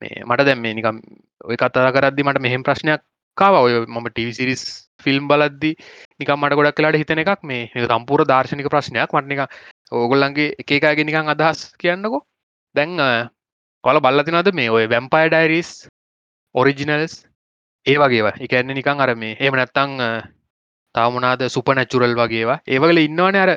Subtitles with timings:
[0.00, 0.96] මේ මට දැම් මේ නිකම්
[1.44, 3.02] ඔය කතා කරද්දි මට මෙහෙම ප්‍රශ්නයක්
[3.36, 4.62] කාව ඔය මම ටීසිරිස්
[5.04, 5.70] ෆිල්ම් බලද්දි
[6.20, 9.10] නිකම් මට ගොඩක් කලාට හිතන එකක් මේ සම්පූර දර්ශනික ප්‍රශ්නයක්.
[9.10, 9.40] මටනික
[9.92, 12.22] ඕගොල්ලන්ගේ එකකාගේ නිකං අදහස් කියන්නකෝ.
[12.74, 12.96] දැන්
[13.84, 15.70] කොල බල්ලතිනද මේ ඔය වැම්පය ඩයිරිස්
[16.54, 17.14] ඔරිජිනල්ස්
[17.86, 18.36] ඒ වගේවා.
[18.40, 19.92] එකන්න නිකං අර මේ එම නැත්තං
[20.94, 22.62] තාමනාද සුපනැචුරල් වගේවා.
[22.66, 23.52] ඒවගල ඉන්නවන අර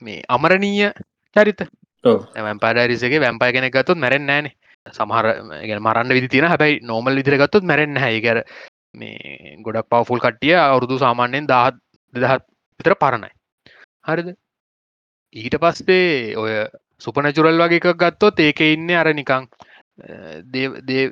[0.00, 0.92] මේ අමරණීය
[1.36, 1.60] චරිත.
[2.36, 4.52] වැම්පඩරිසගේ වැම්පය කෙන ගත්තුත් මැරෙන් නෑන
[4.86, 5.26] සමහර
[5.78, 8.42] මරන්න විදි තියෙන හැබයි නෝමල් විදිර ගත්තුත් මැරෙන් හැකර
[8.94, 11.76] මේ ගොඩක් පවෆුල් කට්ටිය අවුරුදු සාමාන්‍යයෙන් දහත්
[12.14, 12.46] දෙදහත්
[12.80, 13.32] විතර පරණයි.
[14.04, 14.28] හරිද?
[15.34, 16.54] ඊට පස්සේ ඔය
[17.00, 19.46] සුපනචුරල් වගේ එකක් ගත්තොත් ඒක ඉන්න අර නිකං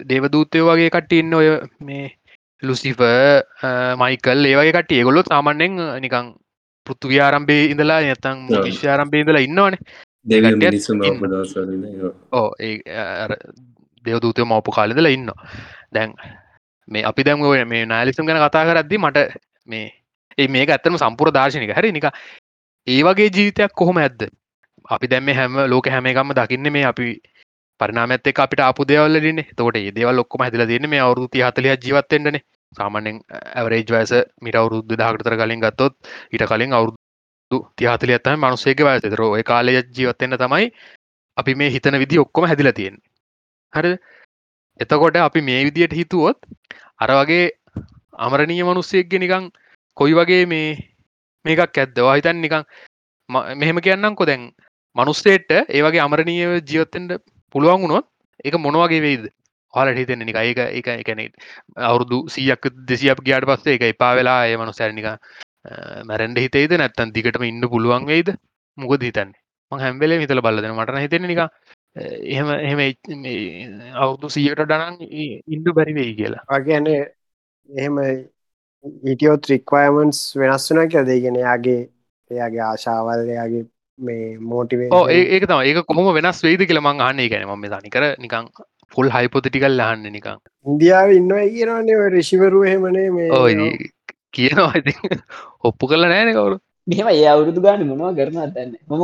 [0.06, 1.48] දේවදූතය වගේ කට්ටඉන්න ඔය
[1.80, 2.06] මේ
[2.62, 3.00] ලුසිෆ
[3.96, 6.34] මයිකල් ඒවගේ කට ඒගොලොත් සාමන්‍යෙන් නිකං
[6.86, 9.76] පෘත්තු ව්‍යාරම්භේ ඉඳලා නැතං විශ්්‍යාරම්භේ ඉඳලා ඉන්නවන
[12.32, 12.74] ඕ ඒ
[14.04, 15.30] දෙවදූතය මවපු කාලෙදල ඉන්න
[15.92, 16.12] දැන්
[16.88, 19.18] මේ අපි දැම මේ නාලිසම් ගැන කතා කරද්දි මට
[19.68, 19.86] මේ
[20.38, 21.72] ඒ මේක ඇත්තම සම්පුර දර්ශනික.
[21.72, 22.06] හැරි නික
[22.86, 24.28] ඒ වගේ ජීවිතයක් කොහොම ඇද්ද?
[24.86, 27.08] අපි දැම හැම ලෝක හැම එකම දකින්න මේ අපි
[27.80, 32.40] පරනාමත් එක අපිට අප දෙවල්ලන තොට ඒදවල් ලොක්කොම හැදිල දෙන්න මේ අවුරුති හතලය ජීවත්තෙන්ටන
[32.72, 33.20] සාමානෙන්
[33.54, 35.94] ඇවරේජ් වෑස මිට අවුරුද්ධ දහකටතර කලින් ගත්තොත්
[36.32, 36.98] ඊට කලින් අවුරුදු
[37.50, 40.66] තිහතල ඇත්තම මනුසේක වෑසතර ඔය කාලය ජීවත්තෙන්න්න තමයි
[41.36, 43.00] අපි මේ හිතන විදි ඔක්කොම හැදිල තියෙන්
[43.72, 43.90] හරි
[44.80, 46.38] එතකොට අපි මේ විදියට හිතුවොත්
[46.98, 47.50] අර වගේ
[48.18, 49.50] අමරණීය මනුස්සයෙක්ගෙ නිකං
[49.96, 50.68] කොයි වගේ මේ
[51.44, 52.64] මේකක් ඇද්දවා හිතන් නිකං
[53.56, 54.46] මෙහෙම කියන්නම් කො දැන්
[54.96, 57.18] මනුස්සේට ඒවගේ අමරණීය ජීවත්තෙන්ට
[57.54, 58.06] පුළුවන් වුණොත්
[58.44, 59.28] එක මොනවගේ වෙයිද?
[59.74, 61.30] හලට හිතෙන නික ඒක එක එකනෙ
[61.82, 65.06] අවුරුදු සීයක් දෙසියක් ගයාට පස්සේ එක එපා වෙලා ඒ මනු සැරනික
[66.04, 68.34] මැරෙන්ඩ හිතේද නැත්තන් දිගටම ඉන්න පුළුවන් වෙයිද?
[68.78, 69.40] මුකද හිතන්නේ?
[69.72, 71.40] ම හැම්බෙලේ හිතල බලදන මටන හිතෙන නික
[71.96, 72.80] එහෙම එහෙම
[73.96, 74.96] අවුදු සීයට ඩනන්
[75.54, 76.44] ඉන්ඩු බැරි වෙයි කියලා.
[76.52, 77.98] වගේන එහෙම
[79.06, 81.80] ඉටියෝත් රික්වයමන්ස් වෙනස් වනා කියද ගෙන යාගේ
[82.30, 83.64] එයාගේ ආශාවල්යාගේ
[83.98, 84.88] මේ මෝටිවේ
[85.28, 88.50] ඒක තම ඒක කොහොම වෙනස් වේද කියල මං අන්නේ ගැන ම දනි කර නිකං
[88.92, 93.30] ෆුල් හයිපොතිටිකල් ලහන්න නිකං ඉන්දියාව ඉන්න කියනන්නේ රිශිවරු එහෙමනේ මේ
[94.36, 94.94] කියනවා ඉති
[95.68, 96.56] ඔප්පු කල නෑන කවරු.
[96.86, 98.72] මෙම ඒ අවුරුදු ගාන මොනවා කරන දන්න.
[98.88, 99.02] මම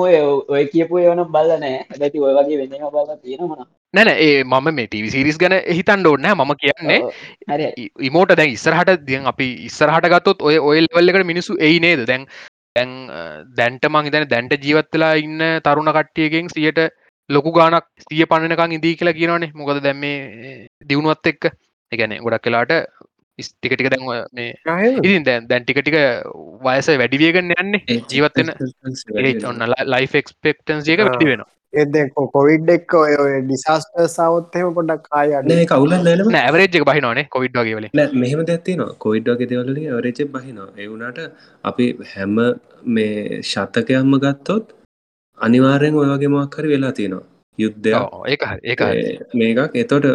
[0.55, 4.89] ඔය කියපු ඒවන බල්ල නෑ ඇති ඔය වගේ වෙන්න බල තියෙනමන නැන ඒ මම මේ
[4.89, 7.71] ටිවි සිරිස් ගැන හිතන් ඕන්න මම කියන්නේ
[8.09, 12.05] ඉමෝට දැන් ඉස්සරහට දියන් අපි ඉස්සරහට ගත්තොත් ඔය ඔයල් වල්ලකට මිනිසු එයි නේද?
[12.11, 12.27] දැන්
[12.77, 12.93] දැන්
[13.59, 16.81] දැන්ට මං හිතන දැන්ට ජීවත්වෙලා ඉන්න තරුණ කට්ටියගෙන් සියට
[17.31, 19.53] ලොකු ගානක් සිය පණනකං ඉදී කියලා කියනවනේ.
[19.55, 21.53] මොකද දැම් මේ දියුණුවත් එක්ක.
[21.93, 22.73] එකන ගොඩක් කලාට
[23.39, 24.53] ස්ටිකටික දැන් මේ
[24.99, 25.99] ඉතින් දැන් දැන් ටික ටික
[26.67, 28.49] වයස වැඩිවියගන්න යන්නේ ජීවත්වෙන
[29.51, 31.51] ඔන්න ලයිෆ එක්ස්පෙක්ටන්සියක වැඩි වෙනවා.
[31.75, 31.97] එද
[32.35, 38.43] කොවිඩ් එක් ඔය ඩිසාස්ට සවත්හෙම පොඩක් කායන්න කවුල න ඇවරේජ් බහිනවානේ කොවිඩ් වගේ වල මෙහම
[38.51, 40.69] දැත්තින කොවිඩ් වගේ දෙවලගේ ඇවරේජ බහිනවා.
[40.79, 41.21] එවුණට
[41.65, 42.37] අපි හැම
[42.95, 44.77] මේ ශත්තකයම්ම ගත්තොත්
[45.39, 47.89] අනිවාරයෙන් ඔයගේ මක්කර වෙලා තියෙනවා යුද්ධ
[48.27, 48.77] ඒ
[49.35, 50.07] මේකක් එතොට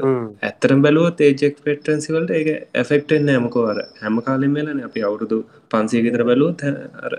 [0.44, 5.40] ඇත්තරම් බැලුවත් ඒජෙක් පෙටන්සිවලට ඒ ඇෆෙක්ටෙන් නෑමකෝර හැම කාලෙන් වෙලන අපි අවුරුදු
[5.72, 6.63] පන්සිය ගෙතර බැලුවත්
[7.02, 7.13] අර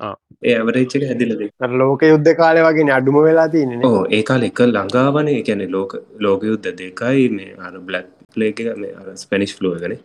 [0.00, 1.44] ඒ ඇවරේච්චක හැදිලද
[1.74, 5.32] ලෝක යුද්ධ කාලය වගේ අඩුම වෙලා තියන ඕ ඒකාල එක ළඟාවන.
[5.34, 8.06] එකැන ලෝක ලෝක යුද්ධ දෙකයි මේ අර බ්ලක්
[8.36, 9.96] ලේක මේ අර ස්පැනිශ් ෆලෝ ගන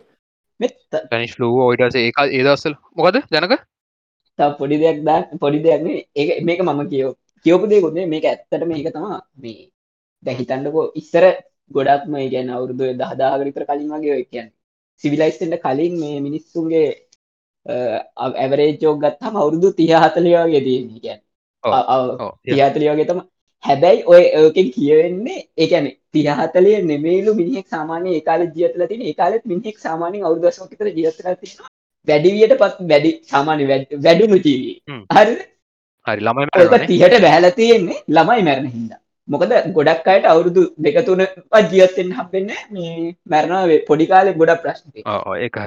[1.10, 3.54] පැනිස් ලූ ඔයිටස ඒ ඒදස්සල් මොකද ජනක?
[4.58, 7.12] පොඩි දෙයක් දා පොඩි දෙයක්න ඒ මේක මම කියෝ
[7.46, 9.60] කියෝපු දෙකුත්ේ මේක ඇත්තට මේක තමා මේ
[10.22, 11.24] දැහිතන්නකෝ ඉස්සර
[11.70, 14.48] ගොඩක්ම ගැන අවුරුදු දහදාගරිතර කලින් වගේ කියන්න.
[15.04, 16.88] සිවිලයිස්ටට කලින් මේ මිනිස්සුන්ගේ
[18.36, 21.20] ඇවරේජෝක් ගත්තම අවුරුදු තිහහතලයාගේ දන්නේ ගැන්
[22.46, 23.20] තිහතලියගේ තම
[23.64, 30.18] හැබැයි ඔය ඒකෙන් කියවෙන්නේ ඒකැන තිහහතලය නෙමේලු මිනිෙක් සාමානය ඒකාල ජීතල තින ඒකාලත් මිනිෙක් සාමානය
[30.22, 31.26] අවුදශෝකතර ජීතර
[32.08, 33.64] වැඩිවියට පත් වැඩි සාමාන්‍ය
[34.00, 34.76] වැඩුණු ජීවී.
[35.10, 35.34] හරි
[36.06, 38.92] හරි ළමයි තිහට බැහල තියෙන්නේ ළමයි මැරණ හිද
[39.28, 41.22] මොකද ගොඩක් අයට අවුරුදු දෙකතුන
[41.66, 44.88] ජීවත්තෙන් හම්බෙන්න මේ මැරණාවේ පොඩිකාලෙ ගොඩක් ප්‍රශ්න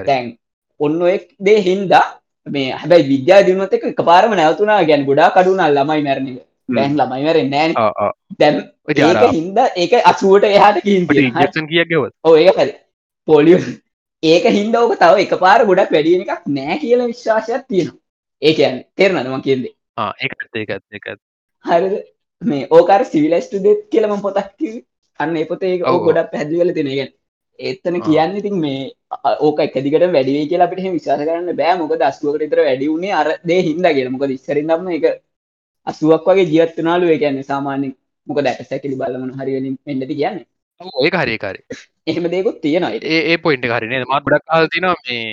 [0.05, 0.33] දැන්
[0.79, 2.05] ඔන්න එක් දේ හින්දා
[2.47, 6.31] මේ හැබැයි විද්‍යා දිනුවත් එක පාරම නැවතුනා ගැන ගොඩා කඩුනා ළමයි මැරණ
[6.69, 7.71] බැන් ළමයි මැරෙන් නෑන
[8.87, 11.07] ඒක හින්ද ඒක අසුවට එහට කින්
[11.67, 12.03] කියගව
[12.37, 12.69] ඒක පැ
[13.27, 13.59] පොලිය.
[14.23, 17.99] ඒක හින්ද ඕක තව එක පාර ගොඩක් වැඩිය එකක් නෑ කියල විශ්වාසයක් තියෙනවා.
[18.41, 21.19] ඒකයන් තෙරනදම කියදේ ඒත් ඒත්
[21.65, 22.01] හරි
[22.41, 24.65] මේ ඕකාර සිවිලස්ටු දෙත් කියලම පොතක්
[25.19, 27.11] අන්න ඒ පොතේ ඕ ගොඩක් පැදිවල තිනගෙන
[27.59, 28.91] ඒත්තන කියන්න ඉතින් මේ
[29.39, 31.77] ඕක එකදිකට වැඩිවේ කියලා අපිට විශවාස කරන්න බෑ.
[31.77, 35.05] මොක දස්තුවකට තර වැඩි වුණේ අර දේ හින්ද කිය මොක ඉස්සරින්දම එක
[35.87, 37.93] අසුවක් වගේ ජීවත්වනාලු එකන්න සාමාන්‍ය
[38.27, 40.43] මොක දැට සැකිලි බලමන හරිවලින් එන්නති කියන්න.
[40.99, 41.61] ඒ හරිකාරය
[42.07, 42.93] එහෙම දෙකුත් තියෙනවා.
[43.13, 45.23] ඒ පොයින්ට හරිනේ මත් ගොඩක් තිනවා මේ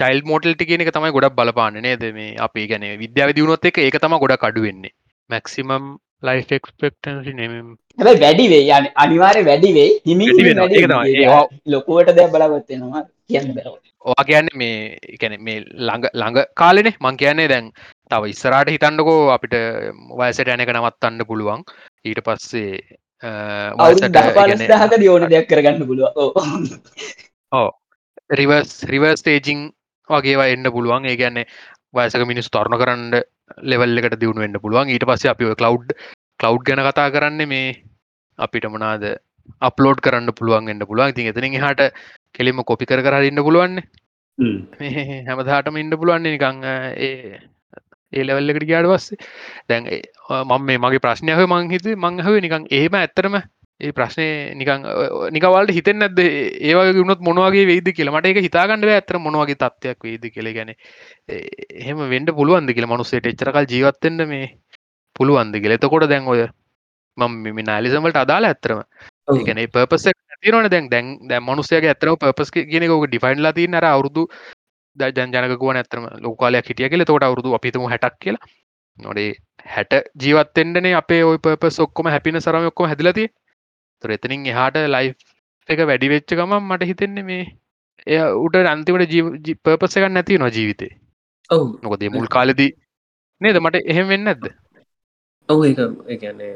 [0.00, 2.04] චයිල් මෝටල්ටි කියන එක තමයි ගොඩක් බලපාන නේද?
[2.18, 4.96] මේ අපි ගැන විද්‍යාව දියුණොත් එක ඒක තම ගොඩක් අඩුවෙන්නේ
[5.30, 5.84] මැක්සිමම්
[6.22, 7.52] ලයිෆෙක්ස්පෙක්ටන්සි නෙම
[7.98, 10.26] හැබයි වැඩිවේ යන අනිවාරය වැඩිවේ හිමි
[11.74, 13.56] ලොකුවට දැ බලගත්තෙනවා කියන්න
[14.04, 14.76] ඕවා කියන්නේ මේ
[15.14, 16.94] එකැන මේ ළඟ ළඟ කාලෙනේ.
[17.00, 17.66] මං කියන්නේ දැන්
[18.10, 19.56] තව ඉස්සරට හිතන්නකෝ අපිට
[20.20, 21.64] වයසට යනක නවත්තන්න පුළුවන්.
[22.04, 22.80] ඊට පස්සේ
[23.22, 24.08] ඒ
[24.72, 26.08] දහක දියෝන දෙයක් කරගන්න පුළුව
[28.30, 29.70] රිවර්ස් රිවර්ස් තේජිං
[30.10, 31.06] වගේවා එන්න පුළුවන්.
[31.06, 31.46] ඒ ගැන්නේ
[31.94, 33.22] වයසක මිනිස් තර්ණ කරන්න
[33.64, 34.88] ලෙවල් එකට දියුණු වෙන්න පුළුවන්.
[34.88, 35.94] ඊට පස්සේ අපි කලව්
[36.40, 37.76] කලව් ගැන කතා කරන්න මේ
[38.38, 39.06] අපිට මනාද
[39.60, 41.10] අප්ලෝඩ් කරන්න පුළුවන් එන්න පුළුවන්.
[41.10, 41.90] ඉතින් එතනින් හට
[42.34, 43.82] කෙලිම කොපි කර කර ඉන්න පුළුවන්න.
[45.28, 47.40] හැමදාටම ඉන්න පුළුවන්නේ නිකං ඒ
[48.12, 49.18] ඒ ලෙවල් එකට ගියාට පස්සේ.
[49.68, 49.88] දැන්
[50.42, 53.42] මම මේ මගේ ප්‍රශ්නයහ මං හිත මං හව නිකං එහෙම ඇත්තරම
[53.80, 54.82] ඒ ප්‍රශ්නය නිකං
[55.32, 60.50] නිකවල්ට හිතෙන් නැද ඒවගේ ගුණොත් මොනවගේ වේද කියලමට එක හිතාගන්නව ඇතර මොනවගේ තත්වයක් වේද කෙළ
[60.52, 60.72] ගැන
[61.30, 64.50] එහෙම වෙන්ඩ පුළුවන්ද කියල මනුස්සේට එච්චරකල් ජීවත්තෙන්ට මේ
[65.16, 65.76] පුළුවන්ද කියල.
[65.76, 66.46] එතකොට දැන් ඔය
[67.18, 68.80] මම මෙ නාලිසමට අදාලා ඇත්තරම
[69.30, 70.06] ඒකන පපස
[70.42, 70.88] තිරන දැන්.
[70.88, 74.28] දැන් දැ මනුසයගේ ඇතරම පපස් කියනක ඩිෆයින්ලා තිය නර අවුරදු
[74.96, 77.04] ජනකුව ඇතරම ලෝකාලයක් හිටිය කියල.
[77.04, 78.44] තොට අවුරදු අපිතම හැටක් කියලා.
[78.98, 79.34] නොඩේ
[79.66, 83.30] හැට ජීවත්තෙන්ටනේ අපේ ඔය පපස් ඔක්කොම හැපින සරම ඔක්කොම හැදිලති
[84.02, 85.08] තොර එතනින් එහාට ලයි්
[85.68, 87.44] එක වැඩි වෙච්ච ගමන් මට හිතෙන්නේ මේ
[88.06, 90.92] එය උට අන්තිමට ජී පපස එකක් නැති නො ජීවිතේ.
[91.50, 91.64] ඔව්.
[91.82, 92.70] නොකදේ මුල් කාලෙදී
[93.40, 93.56] නේද?
[93.56, 94.44] මට එහෙම වෙන්න ඇද
[95.48, 96.52] ඔව් ඒක එකන්නේ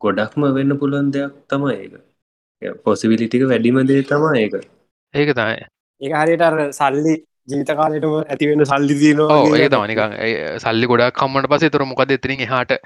[0.00, 1.94] ගොඩක්ම වෙන්න පුළුවන් දෙයක් තමයි ඒක.
[2.84, 4.54] පොසිවිලිටික වැඩිම දේ තමා ඒක.
[5.14, 5.66] ඒක තමයි.
[6.00, 7.14] ඒ හරියට අර සල්ලි
[7.48, 10.14] ජීවිත කාලෙටම ඇතිවෙන සල්ලි දීනවා ඒ තමනිකං
[10.64, 12.80] සල්ලි ගොඩක් කම්මට පසේ තුර මොකද එතරින් හට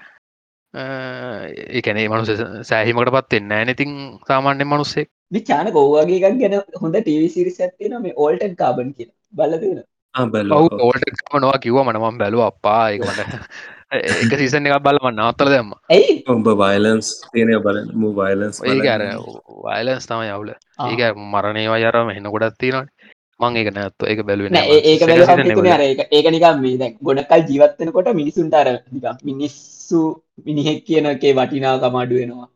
[0.74, 2.30] ඒකැනේ මනුස
[2.68, 3.94] සෑහිමට පත්වෙන්න ඇනතින්
[4.28, 9.82] සාමාන්‍යෙන් මනුස්සේ විචාන ගෝවාගේ එකක් ගැන හොඳ ටීවිසිරිස ඇත්තින මේ ඕල්ටන් කාබන් කිය බලදන
[10.14, 12.42] බැල ඔවු ඕට මනවා කිව මනමම් බැලුව.
[12.44, 13.20] අපා ඒකට
[13.92, 15.72] එක සිසන එකක් බලම නවත්තල දැම්ම.
[15.90, 16.16] ඇයි?
[16.26, 17.88] ඔබ වයිලන්ස් තියෙනය බලන්න.
[17.94, 19.04] මු වයිලන්ස් ඒක අර
[19.66, 22.86] වයිලන්ස් තම යවුල ඒක මරණයවා යරම හෙන්න ගොඩත් තියෙනවා
[23.42, 24.20] මං ඒක නැත්තු ඒක
[24.68, 25.00] ඒ- ඒක
[25.90, 30.00] ඒක ඒක නිකම් මේ දැන් ගොඩකල් ජීවත්වන කොට මිනිසුන්ට අර නිකම් මිනිස්සු
[30.46, 32.46] මිනිහෙක් කියන එකේ වටිනාකම අඩු වෙනවා.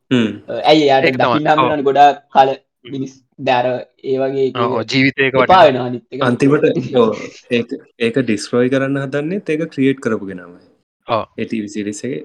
[0.64, 1.06] ඇයි යාට.
[1.14, 2.50] දකින්නන්න ගොඩා කල
[2.92, 3.66] මිනිස් දැර
[4.04, 4.46] ඒ වගේ
[4.92, 6.20] ජීවිතයක එපා වට වෙනවා අනිත් එක.
[6.22, 6.64] අන්තිමට
[6.96, 7.10] ඔව්,
[7.50, 7.68] ඒක
[8.00, 10.62] ඒක ඩිස්ක්‍රෝයි කරන්න හදන්නේ ඒක ක්‍රියේට් කරපු ගෙනමයි
[11.08, 11.24] ඔව්.
[11.36, 12.20] ඒටි විසිරිසගේ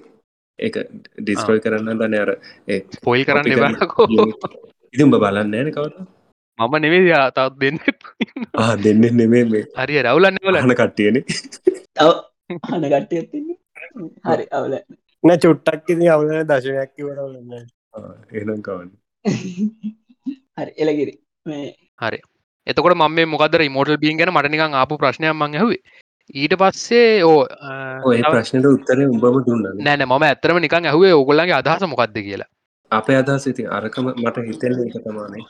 [0.59, 0.75] ඒක
[1.19, 2.31] ඩිස්ක්‍රෝයි කරන්න දන්න අර
[2.67, 3.47] ඒ පොයි කරන්න
[5.03, 5.95] උඹ බලන්න ෑන කවත
[6.61, 7.77] මම නෙවේ තාත් දෙන්න
[8.61, 9.65] ආ දෙන්න නෙමේ මේ.
[9.79, 11.15] හරි රවුලන්න වල හන කට්ටියන.
[11.99, 13.57] අහන කට්ටියත්තින්නේ
[14.27, 14.73] හරි අවුල
[15.23, 17.53] නැ චුට්ටක් ඉති අවුල දශනයක් වරන්න
[18.41, 18.91] එනම් කවන්න?
[20.59, 21.13] හරි එලගිරි
[21.45, 22.19] මේ හරි.
[22.67, 25.81] එතකොට මම මේ මොකදර මෝටල් බීන් ගැන මටනිකං ආපු ප්‍රශ්නයක් මං ඇහුවේ.
[26.41, 27.39] ඊට පස්සේ ඕ
[28.09, 32.49] ඔය ප්‍රශ්නයට උත්තරය උඹම දුන්න නෑන ම ඇතරම නිකං ඇහුවේ ඔගොල්ලන්ගේ අදහස මොකක්ද කියලා.
[32.91, 35.43] අපේ අදහස් ඉතින් අරකම මට හිතෙල්ල එක තමානේ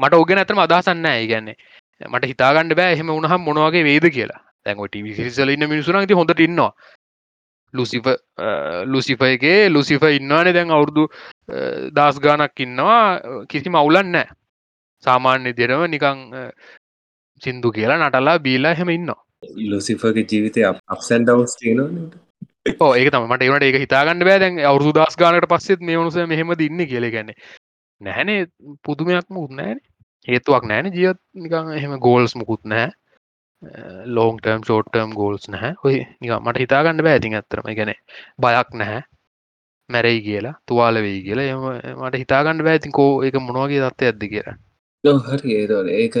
[0.00, 1.56] මට ඕගෙන ඇතරම අදහසන්න ඒගැන්නේ
[2.00, 4.40] මට හිතාගන්න බෑ එහෙම උනහම් මොනවගේ වේද කියලා.
[4.66, 6.72] දැන් ටිවිසිසල ඉන්න මිනිසුන ති හොඳට ඉන්නවා.
[7.74, 8.06] ලුසිප
[8.86, 11.08] ලුසිපයගේ ලුසිප ඉන්නවානේ දැන් අවුරදු
[11.92, 13.20] දස් ගානක් ඉන්නවා.
[13.48, 14.28] කිසි මවුලන් නෑ
[15.04, 16.26] සාමාන්‍ය දෙරම නිකං
[17.42, 19.20] සින්දු කියලා නටලා බීලා හෙම ඉන්නවා.
[19.70, 22.22] ලොසිෆගේ ජීවිතය අපසැන් දවස් තියෙනවාට
[22.64, 24.38] ඒක තම මට ඒවට ඒක හිතාගන්න බෑ.
[24.38, 27.10] දැන් අවුරදු දස් ගානට පස්සෙත් මේ මනුස මෙහෙම දින්න කියල.
[27.10, 27.34] ගැන
[28.06, 28.40] නැහැනේ.
[28.84, 29.80] පුදුමයක්ම උත්නෑන
[30.26, 32.90] හේතුවක් නෑන ජීවත් නිකං එහෙම ගෝල්ස් මුකුත් නෑ
[34.16, 35.74] ලෝන් ටර්ම් ෂෝටර්ම් ගෝල්ස් නැහැ.
[35.84, 37.92] ඔය නික මට හිතාගන්න බෑ ඇතින් ඇත්තරම ගැන
[38.44, 39.02] බයක් නැහැ.
[39.90, 41.46] මැරයි කියලා තුවාල වෙයි කියලා.
[41.52, 41.64] එම
[42.00, 44.56] මට හිතාගන්න බෑතින් කෝ එක මොනවගේ දත්ත ඇද්දි කියලා.
[45.28, 45.56] හරි.
[45.60, 46.14] ඒදවල ඒක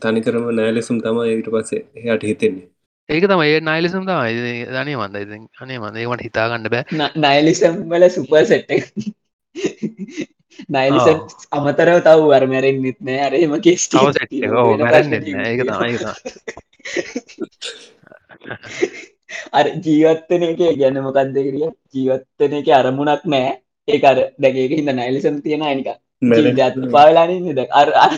[0.00, 2.68] තනිකරම නෑලෙසුම් තම ඒට පස්සේ එයාට හිතෙන්නේ.
[3.08, 4.32] ඒක තම ඒ නයිලසම් තමයි.
[4.72, 6.84] දනේ මන්ද ඉති අනේ මන්ද ඒවට හිතාගන්න බෑ.
[7.18, 8.42] නයිලිසම් වල සුපර්
[10.56, 11.20] සෙට් නයිලිසම්
[11.52, 13.20] අමතරව තව වර්මැරෙන් නිත් නෑ.
[13.26, 14.52] අරේම කෙස් තව සෙට් එක.
[14.52, 15.50] ඕ මැරෙන්නෙත් නෑ.
[15.50, 16.16] ඒක තමයි ඒක තමයි.
[19.52, 23.60] අර ජීවත්තන එක ගැන මොකක්ද කිරිය ජීවත්තන එක අරමුණක් නෑ.
[23.88, 25.88] ඒ අර දැකක හිද නයිලිසම් තියෙන අනික
[26.22, 28.12] ජීවිතයත් පාලානන්න ද අර අර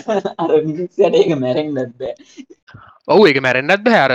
[0.63, 2.03] මිනිස්සට ඒක මැරෙන් නැත්ද
[3.09, 3.99] ඔවු එක මැරෙන්න්නත් බෑ.
[3.99, 4.13] අර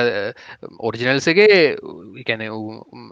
[0.79, 1.75] ඔරිජිනල්සගේ
[2.21, 2.41] එකැන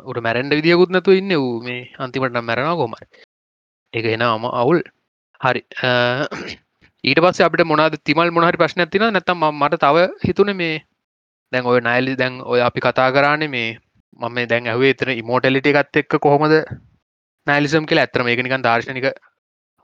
[0.05, 3.25] උට මැරෙන්ඩ විදිියකුත් නැතු ඉන්න වූ මේ අන්තිමට නම් මැරෙන කොමයි
[3.93, 4.79] එක එන අම අවුල්
[5.41, 5.61] හරි.
[7.03, 10.77] ඊට පස්ස අපට මොනද තිමල් මොහරි ප්‍රශ්න ඇතින නැතම් මට තව හිතුන මේ
[11.51, 13.69] දැන් ඔය නයිලි දැන් ඔය අපි කතා කරන්න මේ
[14.19, 16.55] මම දැන් ඇවේ එතන ඉමෝටලිට එකත් එක්ක කොහොමද
[17.47, 18.05] නයිලිසම් කියලා.
[18.05, 19.07] ඇත්‍රම ඒකනිකන් දර්ශනික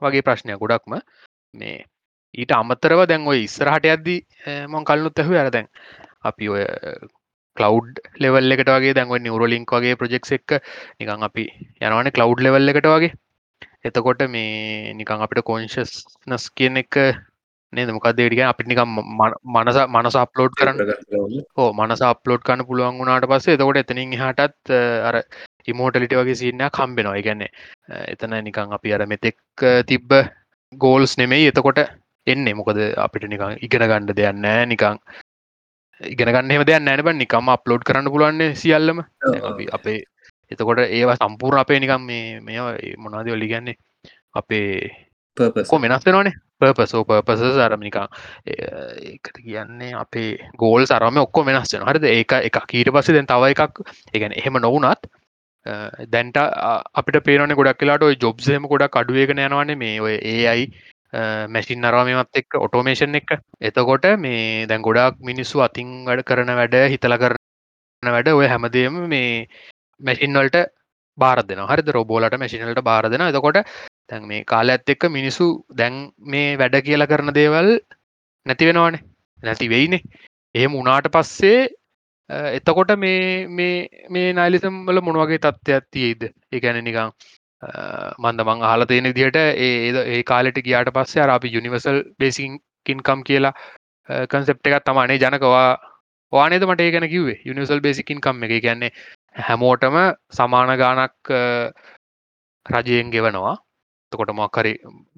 [0.02, 0.98] වගේ ප්‍රශ්නය ගොඩක්ම.
[1.54, 1.84] මේ
[2.34, 5.70] ඊට අමතරව දැන් ඔය ඉස්සරහට යද්දී මොන් කලනුත් ඇහු අර දැන්
[6.30, 6.64] අපි ඔය
[7.56, 10.60] කලව් ලෙවල් එකට වගේ දැන්ව නිවරලින්ක් වගේ ප්‍රජෙක්් එක්ක
[11.00, 11.48] නිකං අපි
[11.80, 13.16] යනවන කලව් ලෙවල් එකට වගේ.
[13.84, 16.96] එතකොට මේ නිකං අපිට කොන්ශස්නස් කියන එක
[17.72, 17.90] නේද?
[17.96, 18.96] මොකක්දේටික අපිට නිකම්
[19.54, 20.78] මනස මනස අප්ලෝඩ් කරන්න
[21.56, 24.74] ඕ මනස අප්ලෝඩ් කන්න පුළුවන් වුණට පස්සේ එතකොට එතනින් හටත්
[25.10, 25.20] අර
[25.66, 27.50] ඉමෝටලිට වගේ සින්න කම්බෙනවා ගැන්නේ
[28.14, 29.38] එතන නිකං අපි අර මෙතෙක්
[29.86, 30.18] තිබ්බ
[30.72, 31.80] ගෝල්ස් නෙමෙයි එතකොට
[32.26, 32.54] එන්නේ.
[32.54, 35.02] මොකද අපිට නිකං ඉගෙන ගණ්ඩ දෙයන්න නිකං
[36.00, 38.98] ඉගෙන ගන්නම දෙයක් නෑනබ නිකම අප්ලෝඩ් කරන්න පුළුවන්න්නේ සියල්ලම.
[39.72, 39.98] අපේ
[40.50, 43.78] එතකොට ඒවා සම්පූර් අපේ නිකම් මේ මේ මොනාද ඔලි ගැන්නේ
[44.34, 44.90] අපේ
[45.36, 46.34] කො වෙනස් වෙනවානේ.
[46.60, 48.06] පර්පසෝ පර්පස අරමිනිකා
[48.46, 52.04] ඒකට කියන්නේ අපේ ගෝල් සරම ඔක්කො වෙනස් වෙන හරිද?
[52.06, 53.82] ඒක එක කීට පස්සේ දැන් තව එකක්
[54.14, 55.10] එකන එහෙම නොවනත්
[56.08, 56.38] දැන්ට
[56.94, 60.64] අපිට පේන ගොඩක් කියලාට ඔය ජොබ්සේම ගොඩක් අඩුවේගෙන යනවන්නේ මේ ඔය ඒ අයි
[61.48, 67.16] මැසින් අරමමත් එක් ඔටෝමේෂන් එක එතකොට මේ දැන් ගොඩක් මිනිස්සු අතින් වැඩ කරන වැඩ හිතල
[67.16, 69.46] කරන වැඩ ඔය හැමදේම මේ
[70.00, 70.58] මැසින්වලට
[71.18, 73.60] බාර දෙන හරි රෝබෝලට මැසිනලට බාර දෙෙන එතකොට
[74.08, 77.70] තැන් මේ කාල ඇත් එක්ක මිනිසු දැන් මේ වැඩ කියලා කරන දේවල්
[78.46, 79.02] නැති වෙනවානේ.
[79.42, 80.02] නැති වෙයිනේ.
[80.54, 81.58] එහෙම උනාට පස්සේ
[82.52, 87.12] එතකොට මේ මේ මේ නයිලිසම් වල මොනවගේ තත්ත්වයක් තියේද ඒගැන නිකං
[88.18, 89.70] මන්ද මං අහල තියෙන දිට ඒ
[90.06, 93.54] ඒ කාලෙට ගියාට පස්සේ අර අපි යුනිවර්සල් බේසිකින්කම් කියලා
[94.28, 95.68] කන්සෙප්ට එකත් තමානේ ජනකවා
[96.32, 98.54] වානේද මට ඒගැන කිවේ යුනිවර්සල් බේසිකින්කම් එක.
[98.60, 98.92] කියන්නේ
[99.46, 99.96] හැමෝටම
[100.32, 101.32] සමාන ගානක්
[102.66, 103.56] රජයෙන් ගෙවනවා.
[104.12, 104.72] තකොට මොක්කරි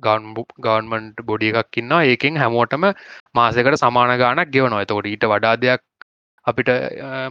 [0.04, 2.84] ගවන්බු ගවන්මන්ට් බොඩි එකක් ඉන්න ඒකෙන් හැමෝටම
[3.34, 4.84] මාසකට සමාන ගානක් ගෙවනවා.
[4.84, 5.82] තකොට ඊට වඩා දෙයක්
[6.46, 6.70] අපිට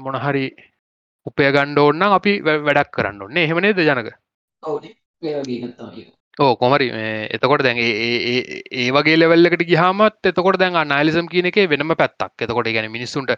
[0.06, 0.46] මොනහරි
[1.26, 2.34] උපය ගණ්ඩ ඕන්න අපි
[2.68, 4.10] වැඩක් කරන්න ඕන්නේ එහෙමනේද ජනක?
[6.38, 6.88] ඕ කොමරි
[7.36, 12.46] එතකොට දැන් ඒ වගේ ලෙවල්ලකට ගිහාමත් එතකොට දැන් අනාලිසම් කියන එක වෙනම පැත්තක්.
[12.46, 13.36] එතකොට ගැන මිනිස්සුන්ට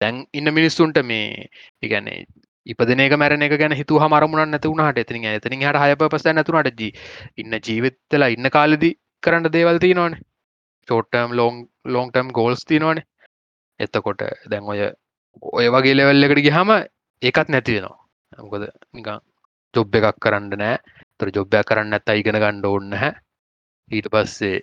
[0.00, 1.48] දැන් ඉන්න මිනිස්සුන්ට මේ
[1.82, 2.26] ඉගැන්නේ
[2.66, 6.92] ඉපදනක මැරණ එක ගැන හිතු හමරමුණ නැතිවුණට එතින ඇතින හට හය පස නැතුනට ජී.
[7.36, 8.90] ඉන්න ජීවිත්තලා ඉන්න කාලදි
[9.22, 10.18] කරන්න දේවල් තියනවාන.
[10.88, 13.06] Short term long long term goals තිනවානේ
[13.80, 14.80] එතකොට දැන් ඔය
[15.52, 16.70] ඔය වගේ ලෙවල් එකට ගහම
[17.22, 17.98] ඒකත් නැති වෙනවා.
[18.38, 18.64] මොකද
[18.94, 19.20] නිකං
[19.74, 20.76] ජොබ් එකක් කරන්න නෑ.
[21.18, 23.12] තර ජොබ්බයක් කරන්න ඇත්ත ඉගෙන ගණ්ඩ ඕන්න හැ
[23.90, 24.62] ඊට පස්සේ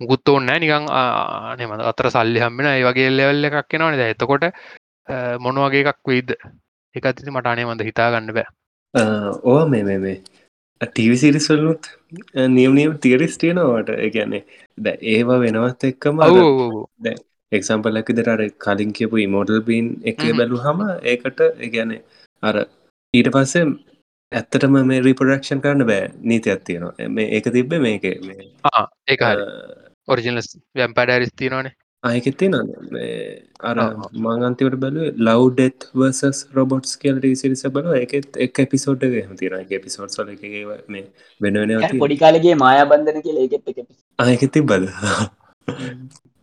[0.00, 4.50] මුකුත් ඕන්න නිකං ආනෙම අතර සල්ලි හම්බෙන ඒ වගේ ලෙවල්ල එකක් කෙනවනද එතකොට
[5.38, 6.36] මොනවගේ එකක් වෙයිද?
[6.94, 8.48] එකත්ති මට අනේ මඳ හිතාගන්න බෑ.
[9.44, 10.16] ඕ මේ මේ මේ.
[10.80, 11.86] ටීවිසිරිස්වලනුත්
[12.56, 14.42] නියම්නියම් තිරිස් තියෙනවාට එකන්නේ
[14.78, 16.22] ද ඒවා වෙනවත් එක්කම
[17.00, 17.16] දැ
[17.52, 20.80] එක්සම්පල් ඇකි දරට කලින් කියපු ඉමෝඩල් බීන් එක බැලු හම.
[21.04, 22.00] ඒකට එකනේ
[22.42, 22.56] අර
[23.14, 23.66] ඊට පස්සේ
[24.32, 29.32] ඇත්තටම මේ රිපඩක්ෂන් කරන්න බෑ නීති ඇත්තියනවා මේ ඒක තිබ්බ මේක ඒ
[30.08, 31.74] ඔරිජිනස් වැම්පඩරිස් තියනවානේ
[32.04, 33.02] අයකෙත්තේ නද
[33.68, 33.76] අර
[34.24, 40.32] මංගන්තිවට බැලු ලව්ඩෙත් වර්සස් රොබොට්ස් කියලට සිරිස බල එකත් එක් එපිසෝඩ් හම තිර එපිසෝඩ් සල
[40.88, 41.04] මේ
[41.40, 44.86] වෙන වෙන පොඩිකාලගේ මායා බන්ධන කියල එකත් අයකෙති බල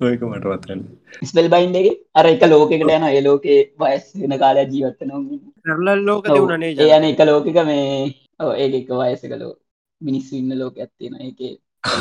[0.01, 0.81] ඔයක මටවත්තන්න
[1.23, 5.11] ස්පෙල් බයින්ඩගේ අර එක ලෝකෙකට යන ඒ ලෝකේ වයස් වෙන කාලය ජීවත්තන
[5.69, 7.83] රල්ල ලෝක වුණනේ යන එක ලෝකක මේ
[8.39, 9.53] ඒ එක වයසකලෝ
[10.01, 11.39] මිනිස්සු ඉන්න ලෝක ඇත්තියෙන එක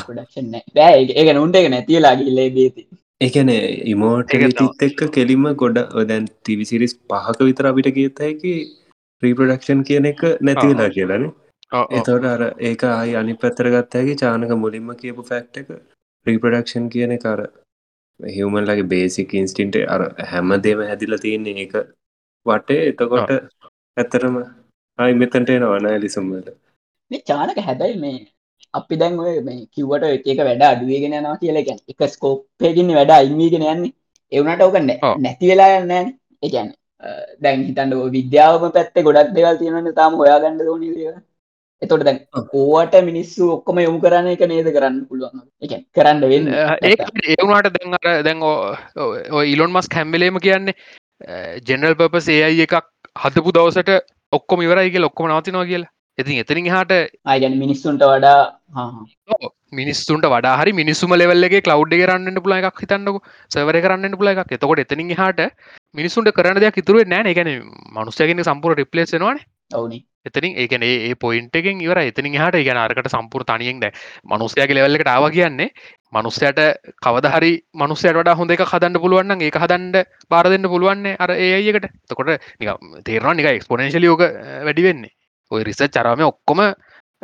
[0.06, 0.64] පොඩක්ෂන් නෑ.
[0.74, 2.88] බෑ ඒක උන්ට එක නැතිලා ගිල්ලේ බේති
[3.20, 3.50] එකන
[3.86, 8.52] ඉමෝටලිතිත් එක්ක කෙලිම ගොඩ දැන් තිවිසිරිස් පහක විතර අපිට හැකි
[9.22, 11.26] ප්‍රීපඩක්ෂන් කියන එක නැතිවෙලා කියලන
[11.92, 15.68] එතවට අර ඒක ආයි අනි පැත්තර ගත්තෑගේ චානක මුලින්ම කියපු ෆැක්ට එක
[16.26, 17.44] ප්‍රීපඩක්ෂන් කියන කර
[18.20, 21.76] හිවමන්ලගේ බේසික් ඉන්ස්ටින්ට අර හැම දේම හැදිල තියන්නේ ඒක
[22.46, 22.80] වටේ.
[22.88, 23.30] එතකොට
[23.96, 24.36] ඇත්තරම
[24.98, 26.52] අයි මෙතන්ට එනවන ලිසුම්වල
[27.26, 28.18] චානක හැබැයි මේ
[28.74, 31.64] අපි දැන් ඔය මේ කිව්වට එක වැඩ අඩුවේගෙන යනවා කියලා.
[31.64, 33.96] ගැන එක ස්කෝප්පයකින්න වැඩ අයිමීගෙන යන්නේ.
[34.32, 36.12] එවනට ඕකන්න නැති වෙලා යන්න
[36.42, 36.70] එකන්
[37.40, 41.20] දැන් හිතන්ඩ විද්‍යාවම පැත්තේ ගොඩක් දෙවල් තියෙනන්න තාම හොයා ගන්න ඕන
[41.82, 45.44] එතොට දැන් ඕවට මිනිස්සු ඔක්කොම යොමු කරන්න එක නේද කරන්න පුළුවන්?
[45.62, 46.94] එක කරන්න වෙන්න ඒ
[47.34, 48.42] ඒවුණට දැන් දැන්
[49.46, 50.74] ඉලොන් මස් හැම්බලේම කියන්නේ
[51.66, 52.76] ජෙනරල් පපස් ඒ අයි එකක්
[53.16, 53.96] හතපු දවසට
[54.32, 58.40] ඔක්කොම ඉවරයිගේ ලොක්කොම නවතිනවා කියලා ඉතින් එතනින් හට අයගැන මිනිස්සුන්ට වඩා
[59.72, 63.22] මිනිස්සුන්ට වඩා හරි මිනිස්සුම ලෙවල්ලගේ කලව් කරන්න පුල එකක් හිතන්නක.
[63.50, 64.52] සවර කරන්න පුල එකක්.
[64.52, 65.48] එතකොට එතනින් හට
[65.94, 67.34] මිනිසුන්ට කරන දෙයක් ඉතුරුව නෑ.
[67.34, 67.50] ගැන
[67.90, 70.00] මනුස්සයගෙන සම්පුර රිපලේසෙනවාන ඔවුනි.
[70.22, 73.86] එතනින් ඒකන ඒ පොයින්ටකින් ඉවර එතනින් හට ගැන අරකට සම්පුර තනියෙක්ද
[74.26, 75.70] මනුස්සයගේ ලෙවල්ලට ආව කියන්නේ
[76.12, 76.60] මනුස්සයට
[77.00, 82.36] කවදහරි මනුස්සයට වඩා හොඳ එක හදන්න පුළුවන්න ඒ හදන්ඩ බාර දෙන්න පුළුවන්නේ අර ඒයකට තකොට
[83.04, 84.26] තේරවා නික එක්ස්පොනේශලියෝක
[84.66, 85.14] වැඩි වෙන්නේ
[85.50, 86.62] ඔය රිස චරාම ඔක්කොම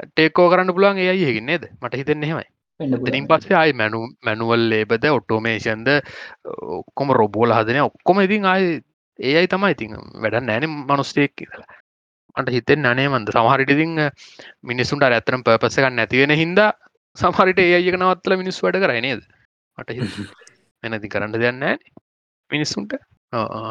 [0.06, 2.48] ටේකෝ කරන්න පුළුවන් ඒ අයගෙන්නේද මට හිතෙන්නේ හෙමයි
[2.80, 5.88] එතනින් පස්සේ අයි මැනු මැනුවල් ලේබද ඔටෝමේෂන්ද
[6.72, 8.82] ඔක්කොම රොබෝල හදන ඔක්කොම ඉතින් අයි
[9.18, 9.70] ඒ අයි තමයි.
[9.70, 11.64] ඉතින් වැඩ නෑන මනුස්්ටේක් කියලා
[12.36, 13.32] අට හිතෙන් නනේ මන්ද.
[13.32, 13.96] සමහරිටිතිං
[14.62, 16.60] මිනිස්සුන්ට ඇතරම් පපසකන්න නැතිවෙන හින්ද
[17.16, 19.22] සමහරිට ඒ අයක නවත්තල මිනිස් වැඩ කරනේද
[19.78, 19.90] මට
[20.82, 21.64] එනති කරන්න දෙන්න
[22.50, 22.92] මිනිස්සුන්ට.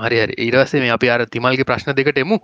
[0.01, 0.33] හරි හරි.
[0.39, 2.39] ඊරසේ මේ අපි අර තිමල්ගේ ප්‍රශ්න දෙකට එමු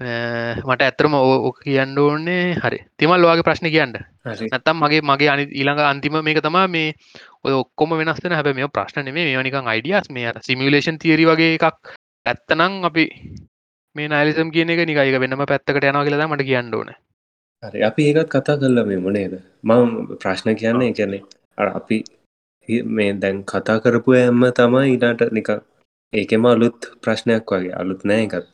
[0.00, 2.78] මට ඇත්තරම ඕ කියන්න ඕන්නේ හරි.
[2.98, 3.94] තිමල් වගේ ප්‍රශ්න කියන්න.
[4.24, 6.92] නැතම් මගේ මගේ අනි ඊළඟ අන්තිම මේක තමා මේ
[7.44, 11.96] ඔය ඔක්කොම වෙනස්සන හැබ මේ ප්‍රශ්න මේ නිකං අයිඩියස් මේ සිමිලේෂන් තීරි වගේ එකක්.
[12.26, 13.04] ඇත්තනං අපි
[13.96, 16.90] මේ නයිලිසම් කියන එක නිකයික වෙන්නම පැත්තකට යනවා කියලද මට කියන්න ඕන.
[17.62, 17.80] හරි.
[17.88, 21.22] අපි ඒකත් කතා කරල මේ මොනේද මම ප්‍රශ්න කියන්නේ කියන්නේ
[21.58, 21.98] අ අපි
[22.96, 25.48] මේ දැන් කතා කරපු ඇම්ම තමයි ඊටට නික
[26.12, 27.72] ඒකෙම අලුත් ප්‍රශ්නයක් වගේ.
[27.80, 28.52] අලුත් නෑ එකත්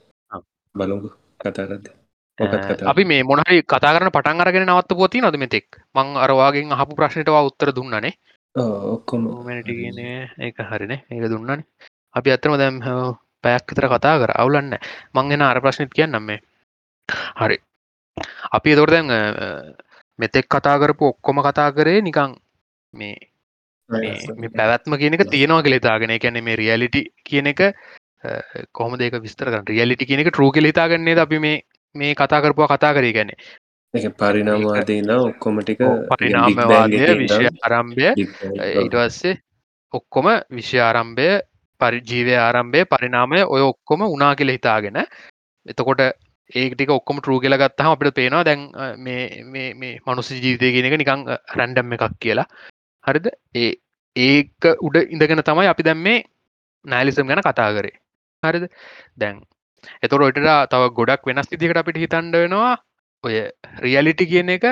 [0.75, 1.93] බලමු කතාරද
[2.39, 5.67] අපි මේ මොනහරි කතා කරන පටන් අරගෙන නවත්ත පොති නොද මෙතෙක්?
[5.95, 8.13] මං අරවාගෙන් අහපු ප්‍රශ්නටවා උත්තර දුන්නනේ.
[8.55, 9.45] ඔක්කොම.
[9.45, 9.99] මැනට කියන
[10.41, 10.93] ඒක හරින.
[10.93, 11.65] ඒක දුන්නන.
[12.15, 12.81] අපි අත්තරම දැම්
[13.45, 14.33] පැයක් විතර කතා කර.
[14.35, 14.79] අවුලන්න
[15.15, 16.41] මංගෙන අර ප්‍රශ්නත් කියන්නම් මේ.
[17.37, 17.59] හරි.
[18.51, 19.09] අපි එතොට දැන්
[20.19, 22.33] මෙතෙක් කතා කරපු ඔක්කොම කතා කරේ නිකං
[22.95, 23.17] මේ
[23.91, 27.61] මේ පැවැත්ම කියනක තියෙනවා කෙලෙතාගෙන කැන මේ රියලිටි කියන එක
[28.73, 31.61] කොහම දෙක විස්තර රියලිටි කියනක ටරූ කෙලිතාගන්නේ අපි මේ
[31.95, 33.33] මේ කතා කරපුවා කතා කරේ ගැන
[34.15, 38.11] පරිනාමවාදී න ඔක්කොමටික පරිනාමවාදය විෂය ආරම්භය
[38.75, 39.39] ඊටවස්සේ
[39.95, 41.31] ඔක්කොම විෂය ආරම්භය
[41.81, 45.01] පරිජීවය ආරම්භය පරිනාමය ඔය ඔක්කොම උනා කියල හිතාගෙන
[45.67, 46.03] එතකොට
[46.51, 48.63] ඒටික ඔක්කොම ටරූ කියල ගත්තහම අපිට පේනවා දැන්
[48.99, 51.25] මේ මනුස ජීවිතය කියෙන එක නිකං
[51.57, 52.47] රැන්ඩම් එකක් කියලා.
[53.05, 53.27] හරිද?
[53.55, 53.73] ඒ
[54.17, 56.25] ඒක උඩ ඉඳගෙන තමයි අපි දැම් මේ
[56.85, 57.97] නෑලිසම් ගැන කතා කරේ
[58.43, 58.67] හරිද?
[59.17, 59.41] දැන්
[60.03, 62.75] එතොට ඔටට තව ගොඩක් වෙනස් ඉදිකට අපිට හිතන්ඩ වෙනවා.
[63.25, 63.35] ඔය
[63.85, 64.65] රියලිටි කියන එක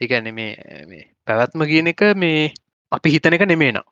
[0.00, 2.52] එකැන මේ පැවැත්ම කියන එක මේ
[2.92, 3.86] අපි හිතන එක නෙමේ නම්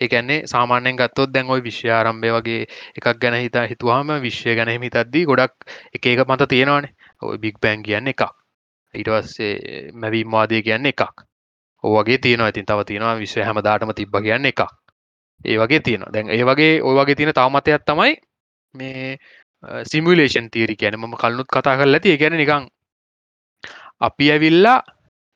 [0.00, 2.66] ඒකන්නේ සාමාන්‍යයෙන් ගත්තොත් දැන් ඔයි විශ්‍ය ආරම්භය වගේ
[2.98, 5.54] එකක් ගැන හිතා හිතුවාම විශ්වය ගැනීම හිතද්දී ගොඩක්
[5.94, 6.92] එක එක මත තියෙනවානේ.
[7.22, 8.22] ඔය බික් බැන් කියන්න එකක්.
[8.94, 11.24] ඊටවස්සේ මැවීම් වාදය කියන්න එකක්.
[11.84, 12.52] ඕවගේ තියෙනවා.
[12.52, 14.60] ඉතින් තව තියෙනවා විශ්ව හැමදාටම තිබ්බ කියන්න එකක්.
[15.44, 16.12] ඒ වගේ තියෙනවා.
[16.12, 18.12] දැන් ඒ වගේ ඔය වගේ තියෙන තාමතයක් තමයි
[18.76, 19.16] මේ
[19.84, 22.18] සිමිලේෂන් තීරි කියන ම කලනුත් කතා කර ඇති.
[22.18, 22.68] ගැන නිකං
[24.00, 24.78] අපි ඇවිල්ලා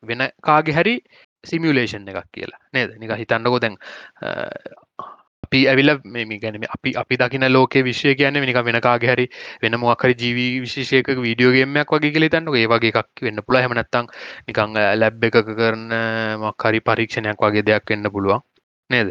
[0.03, 0.97] වෙන කාගෙ හැරි
[1.45, 2.61] සිමියලේෂන් එකක් කියලා.
[2.73, 2.97] නේද?
[2.99, 3.77] නික හිතන්නකො දැන්
[5.45, 9.27] අපි ඇවිල්ල මේ ගැනීම අපි අපි දකින ලෝක විශ්ය කියන නික වෙනකාගේ හරි
[9.63, 14.13] වෙන මොක්හරි ජීවී විශේෂයක වීඩියෝගේමයක් වගේ කියලතන්න ඒ වගේ එකක් වෙන්න පුළ හමනත්තං
[14.49, 15.89] නිකං ලැබ් එක කරන
[16.45, 18.47] මක්හරි පරීක්ෂණයක් වගේ දෙයක් වෙන්න පුළුවන්.
[18.91, 19.11] නේද?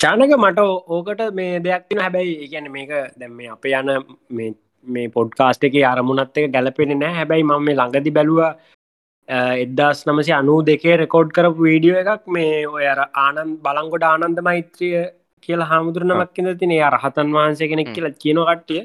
[0.00, 3.92] චානක මට ඕකට මේ දෙයක් තින හැබැයි ගැන මේක දැම් අප යන
[4.86, 8.42] මේ පොඩ්කාස්ට එක අරමුණත් එක ගැලපෙන නෑ හැබැයි මම මේ ළඟදි බැලුව
[9.28, 12.26] එදදාස් නමසි අනු දෙකේ රෙකෝඩ් කරපු වීඩියෝ එකක්.
[12.28, 15.00] මේ ඔය ආනන් බලංගොඩ ආනන්ද මෛත්‍රිය
[15.42, 18.82] කියලා හාමුදුරනමක් කියෙන තිනේ අරහතන් වහන්සේ කෙනෙක් කියලා කියන කට්ටිය.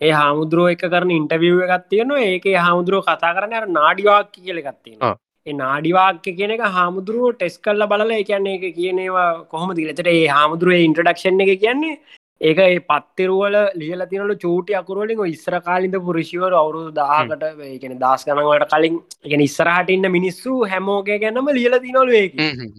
[0.00, 2.22] ඒ හාමුදුරුව එක කරන ඉන්ටවිව් එකත් තියෙනවා.
[2.28, 5.00] ඒක හාමුදුරුව කතා කරන අර නාඩිවාක් කියලගත්තියෙන
[5.46, 11.40] නාඩිවාක්‍ය කියන එක හාමුදුරුව ටෙස් කල්ල බලල කියන්නේ එක කියනවා කොහොම දිලතට ඒ හාමුදුරුවේ ඉන්ට්‍රඩක්ෂන්
[11.40, 11.96] එක කියන්නේ
[12.40, 18.70] ඒක ඒ පත්තෙරුවල ලියල තිනලු චූටි අකුරුවලින් ඉස්සර කාලින්ද පුරුෂිවර අවුරුදු දාකට ඒකන දස් ගනවට
[18.72, 22.22] කලින් එක ඉස්සරහට ඉන්න මිනිස්සු හැමෝගේ ගැනම ලියල තිනොලු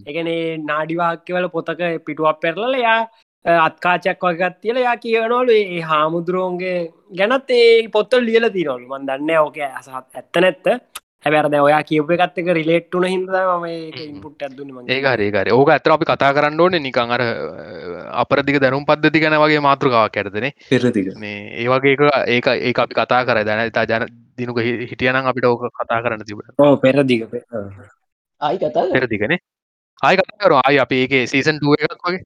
[0.08, 0.32] එකන
[0.66, 2.98] නාඩිවාක්‍යවල පොතක පිටුවක් පෙරලල යා
[3.60, 6.76] අත්කාචයක් වගත් තියල යා කියනවලු ඒ හාමුදුරුවන්ගේ
[7.14, 10.76] ගැනත් ඒ පොත්තල් ලියල තිනොලු මන් දන්න ඕක ඇසත් ඇත්ත නැත්ත
[11.26, 13.66] හැබැරද ඔයා කියප එකත්තක රිලේට්ටුන හිද ම
[14.06, 17.24] ඉපුට් ඇදුන ඒක ඒකාර ඕක ඇතර අපි කතා කරන්න ඕන නිකං අර
[18.16, 23.24] අපරදික දැනුම් පද්ධති ගැන වගේ මාතෘකාවක් ඇරදන පෙරදික මේ ඒ වගේ ඒක ඒ අපි කතා
[23.24, 23.44] කර.
[23.44, 24.08] දැන තා ජන
[24.38, 27.28] දිනුක හිටියනම් අපිට ඕක කතා කරන්න තිබට ඕ පෙරදික
[28.42, 29.40] ආයි කතා පෙරදිකනේ
[30.02, 32.24] ආය කතර ආය අප ඒක සීසන් දුව එකක් වගේ.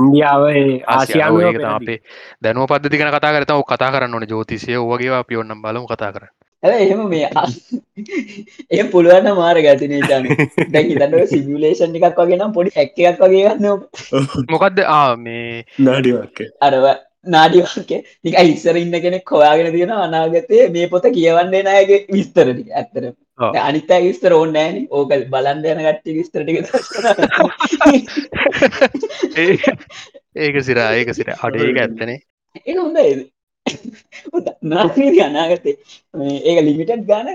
[0.00, 0.42] ඉන්දියාව
[0.88, 1.38] ආසියාව
[1.70, 1.98] අපේ
[2.42, 4.26] දැනුව පද්ධති කන කතා කරත කතා කරන්න ඕන.
[4.26, 7.28] ජෝතිසය වගේ අපි ඔන්නම් බලමු කතා කරන්න ඇ එහෙම මේ
[8.72, 10.28] එය පුළුවන්න මාර ගැතිනේ ජන
[10.68, 13.66] දැන් හිතන්න සිවිලේෂන් එකක් වගේ නම් පොඩි හැක්ක එකක් වගේ ගන්න
[14.50, 16.46] මොකක්ද ආ මේ නාඩිවක්.
[16.60, 16.86] අරව
[17.26, 23.04] නාඩිවක්කේ නික ඉස්සර ඉන්න කෙනෙක් හොයාගෙන තියෙන අනාගතය මේ පොත කියවන්නේ නෑගේ විස්තරටි ඇත්තර
[23.60, 26.58] අනිතා විස්තර ඕන්න ෑන ඕකල් බලන්ද යන ගට්ටි විස්තරටික
[30.36, 31.30] ඒක සිරා ඒක සිර.
[31.38, 32.18] අඩ ඒක ඇත්තනේ.
[32.60, 32.98] ඒ හොඳ
[35.28, 35.76] අනාගතේ.
[36.48, 37.30] ඒක ලිමිටඩ් ගාන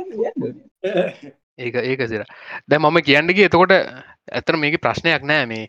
[1.60, 2.26] ඒක ඒක සිර.
[2.68, 5.46] දැ මම කියන්නගේ එතකොට ඇතර මේක ප්‍රශ්නයක් නෑ.
[5.46, 5.68] මේ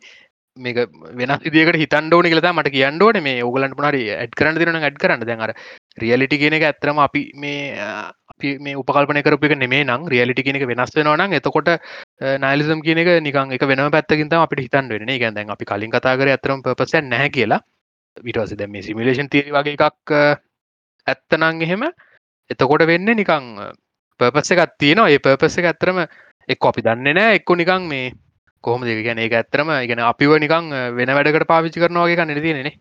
[0.56, 0.78] මේක
[1.18, 5.26] වෙන ඉදිකට හිතන් ෝන කලතා මට කියන්නඩෝන මේ ඔගලන්ට පුනරි ඇඩ් කරන්න දෙරන ඇඩ් කරන්න.
[5.26, 5.54] දැන්ර
[5.98, 7.74] රියලිටි කියෙන එක ඇතරම අපි මේ
[8.66, 11.72] මේ උපකල්පන කරපු එක නෙමේ නම් රියලිටි කෙනෙක වෙනස් වෙනවා නම් එතකොට
[12.44, 16.34] නයිලිසම් කියන එක නිකන් එක වෙන පැත්තකින්ත අපිට හිතන් වෙන ගැදැන් අපි කලින් කතා කර
[16.36, 17.60] ඇතරම් පපස නැහැ කියලා.
[18.26, 20.14] විටස දැ මේ සිමිලේෂන් තිරි වගේ එකක්
[21.10, 21.86] ඇත්තනං එහෙම.
[22.50, 23.46] එතකොට වෙන්න නිකං
[24.20, 25.08] පපස්ස එකත් තියෙනවා.
[25.10, 26.02] ඒ පපස්ස එක ඇත්තරම
[26.48, 28.12] එක් අපි දන්න නෑ එක්කො නිකං මේ
[28.64, 32.72] කොහොම දෙක ගැන ඒ ඇත්තරම ඉගෙන අපිව නිකං වෙන වැඩකට පාවිච්චි කරනවාගේ කන්න තියෙනෙ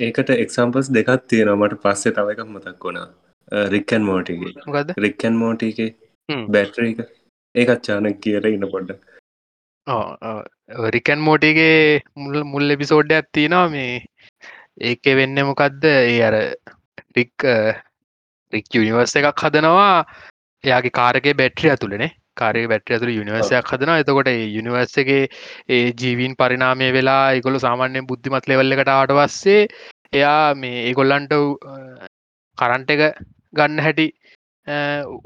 [0.00, 1.60] ඒකට එක්සම්පස් දෙකත් තියෙනවා.
[1.60, 3.08] මට පස්සේ තව එකක් මතක් වුණා.
[3.52, 4.52] රික්කන් මෝටිගේ
[4.98, 5.90] රික්කන් මෝටිගේ
[6.48, 7.02] බැට්‍ර එක
[7.54, 8.98] ඒකත් චානක් කියල ඉන්න පොඩ්ඩ
[10.88, 14.02] රිකන් මෝටිගේ මුල් මුල් එපිසෝඩ්ඩ ඇත්තිනවා මේ
[14.82, 16.36] ඒක වෙන්න මොකක්ද ඒ අර
[17.16, 17.48] රික්
[18.52, 20.04] රික් යනිවර්ස එකක් හදනවා.
[20.64, 24.00] එයාගේ කාරගේ බැට්‍රිය ඇතුළනේ කාරය බැට්‍රිය ඇතුළ යනිවර්සයක් හදනවා.
[24.02, 25.22] එතකොට යනිවර්සගේ
[25.68, 29.60] ඒ ජීවීන් පරිනාමය වෙලා ඒගොලු සාමාන්‍යයෙන් බුද්ධිමත් ලෙවල්ලකට ආට වස්සේ
[30.12, 31.34] එයා මේ ඒගොල්ලන්ට
[32.58, 33.04] කරන්ට එක
[33.54, 34.08] ගන්න හැටි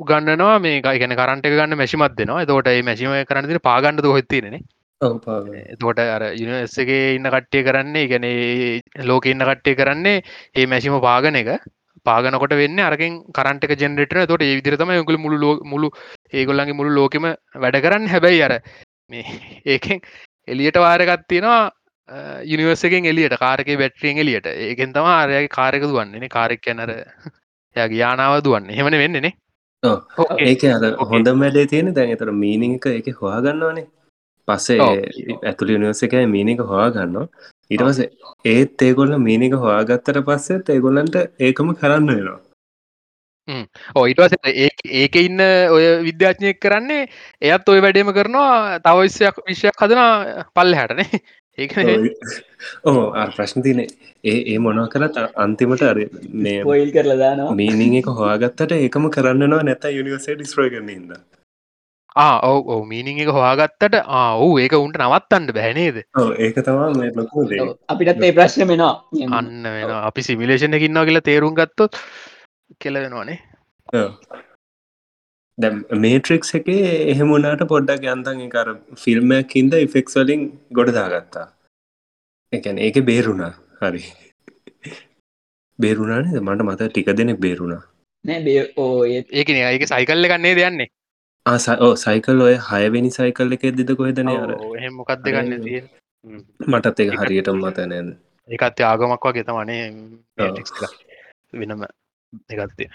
[0.01, 2.45] උගන්නනවා මේ ගැන කරන්ට ගන්න මැසිමත් දෙනවා.
[2.47, 4.63] තෝට ඒ මැසිම කරන්නදින පාගන්නද හොත්තිනේ
[5.81, 8.27] තෝට අර යුනිවර්සගේ ඉන්න කට්ටිය කරන්නේ ගැන
[9.05, 10.17] ලෝක ඉන්න කට්ටිය කරන්නේ
[10.55, 11.53] ඒ මැසිම පාගන එක
[12.05, 15.91] පාගනකොට වෙන්න අරකින් කරන්ට ජෙනරට තොට විදිරතම යකුල මුළු මුළු
[16.33, 18.09] ඒගොල්ලන්ගේ මුළු ලෝකෙම වැඩ කරන්න.
[18.09, 18.55] හැබැයි අර
[19.11, 19.25] මේ
[19.75, 20.01] ඒකෙන්
[20.49, 21.61] එලියට වාරගත් තියෙනවා
[22.47, 26.97] යනිවර්සකෙන් එලියට කාරක බැට්‍රියෙන් එලියට ඒකෙන් තම ආරයගේ කාරක දුවන්නේ කාරක් යනර
[27.77, 28.69] යාගේ යානාව දුවන්න.
[28.71, 29.33] හෙමන වෙන්නනේ
[29.83, 33.87] ඒක අද හොඳ මැඩේ තියෙන දැන් එතර මීනික එක හොයාගන්නවානේ.
[34.49, 34.79] පස්සේ
[35.43, 37.27] ඇතුළි නිවසකයි මීනික හොයාගන්නවා
[37.71, 37.99] ඉටවස
[38.45, 42.39] ඒත් ඒගොල්ල මීනික හොයාගත්තට පස්සෙත් ඒගොල්ලන්ට ඒකම කරන්න වෙනවා.
[43.97, 44.35] ඔයිටවස
[45.01, 45.43] ඒක ඉන්න
[45.77, 47.09] ඔය විද්‍යාඥයක් කරන්නේ
[47.43, 50.03] එයත් ඔය වැඩේම කරනවා තවයිස්සයක් විශ්යක් හදන
[50.57, 51.23] පල්ල හැටනේ
[51.59, 51.75] ඒක
[52.85, 53.01] ඕ
[53.37, 55.99] ප්‍රශ්න තියන ඒ ඒ මොනව කරත් අන්තිමට අර
[56.45, 57.55] මේ පොයිල් කරලා දානවා.
[57.55, 61.15] මීනිං එක හොයාගත්තට ඒකම කරන්නවා නැත යුනිවසේ ඩිස්ට්‍රෝය කරනද
[62.17, 65.97] ඔව ඔව මීනිං එක හොයාගත්තට ඔවු ඒක උන්ට නවත්තන්න බැනේද
[66.39, 66.91] ඒක තමා
[67.89, 68.95] අපිටත් ඒ ප්‍රශ්න මෙනවා.
[69.31, 71.99] අන්න වෙන අපි සිමිලේෂන එකකින්නවා කියලා තේරුම් ගත්තොත්
[72.79, 73.39] කෙලවෙනවානේ
[75.59, 81.47] දැ මේට්‍රික්ස් එක එහෙමුණට පොඩ්ඩක් යන්තන් කර ෆිල්ම්මයක් හින්ද ඉෆෙක්ස් වලින් ගොඩදාගත්තා
[82.53, 83.53] එකැන ඒක බේරුණා.
[83.81, 84.03] හරි.
[85.79, 87.83] බේරුණානේ මට මත ටික දෙනෙක් බේරුණා.
[88.25, 90.91] නෑ බේ ඕ ඒක ඒක සයිකල්ල ගන්නේ දෙයන්නේ
[91.51, 94.51] ආසෝ සයිකල් ඔය හයවෙනි සයිකල් එක දෙද කොහෙදන අර.
[94.79, 95.81] එහෙම මොකක්ද ගන්න තිය
[96.73, 98.11] මටත් එක හරියට මත නෑද?
[98.49, 99.85] ඒකත් ආගමක් වගේ තමනේ
[101.61, 101.87] වෙනම
[102.55, 102.89] එකත්තිය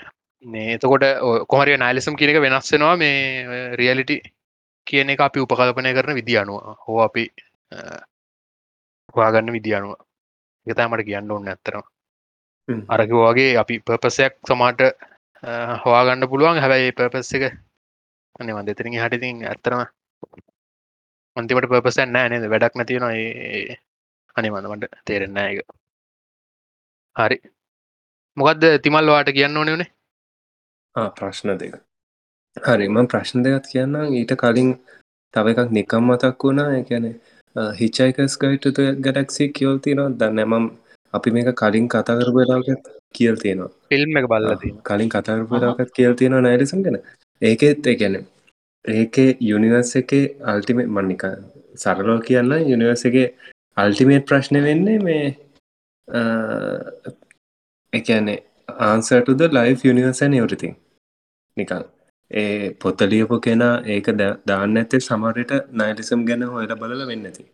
[0.46, 1.06] මේ එතකොට
[1.52, 4.18] කොමරි නයිලසම් කියනක වෙනස්සෙනවා මේ රියලිටි
[4.88, 6.78] කියන එක අපි උපකල්පනය කරන විදි අනුව.
[6.84, 7.24] හෝ අපි
[9.16, 9.94] හවාගන්න විදිියනුව
[10.68, 11.88] එකතමට කියන්න ඔන්න ඇත්තරවා
[12.94, 14.82] අරක වගේ අපි පපසයක් සමාට
[15.84, 16.62] හවාගන්න පුළුවන්.
[16.64, 17.44] හැබැයි පපස් එක
[18.36, 19.82] අන්න වන්දතරින් හටිතින් ඇත්තරම
[21.38, 22.46] අන්තිමට පපසන් නෑ නේද?
[22.52, 23.78] වැඩක් නැතිවන ඒ
[24.36, 25.60] අනිමන්නමට තේරෙන්න එක
[27.16, 27.38] හරි.
[28.38, 29.90] මොකක්ද තිමල් වාට කියන්න ඕනනේ
[31.18, 31.76] ප්‍රශ්න දෙක.
[32.58, 34.72] හරිම ප්‍රශ්න දෙකත් කියන්න ඊට කලින්
[35.34, 36.70] තව එකක් නිකම් මතක් වුණා.
[36.80, 37.06] එකැන
[37.80, 40.16] හිචයිකස් ගයිට ගැඩක්සි කියල් තියෙනවා.
[40.20, 40.66] දන්න මම්.
[41.14, 43.72] අපි මේක කලින් කතා කරපු වෙලාගත් කියල් තියෙනවා.
[43.90, 44.48] ෆිල්ම් එක බල්ල
[44.90, 47.00] කලින් කතාරපු වෙලාගත් කියල් තියෙනවා නයිරසම් ගැන
[47.42, 48.16] ඒකෙත් එකැන
[48.86, 51.26] ඒකේ යුනිවර්ස එකේ අල්ටිමේ මන්නික
[51.76, 53.28] සරලෝ කියන්න යුනිවර්ස එකේ
[53.78, 55.26] අල්ටිමේට් ප්‍රශ්න වෙන්නේ මේ
[57.94, 58.40] එකනේ
[58.84, 60.78] ආන්සටුද ලයි් යනිවර්සන් එවරිතින්
[61.58, 61.84] නිකං
[62.32, 64.08] ඒ පොත ලියපු කෙනා ඒක
[64.48, 67.46] දාන්න ඇත්තේ සමරයට නයිලිසම් ගැන හොයල බලල වෙන්නති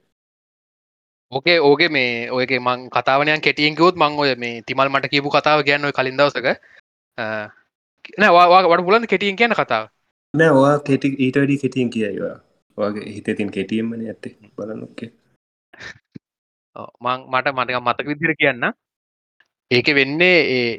[1.31, 5.85] ඕකේ ඕගේ මේ ඔයගේ මං කතාවනයන් කෙටියෙන්කවොත් මං ඔය මේ තිමල් මට කියපු කතාව කියන්න
[5.85, 6.47] ඔය කලින් දවසක.
[8.17, 9.89] නවාවා වට පුලන් කෙටියෙන් කියන කතාව?
[10.33, 12.37] නෑ වා කෙටි ඊට වැඩි කෙටියෙන් කියයිවා
[12.77, 15.09] වගේ හිතතින් කෙටියම්මන ඇත්තේ බලනොක්කේ
[17.03, 18.63] මං මට මටක මතක විදිර කියන්න.
[19.71, 20.71] ඒක වෙන්නේ ඒ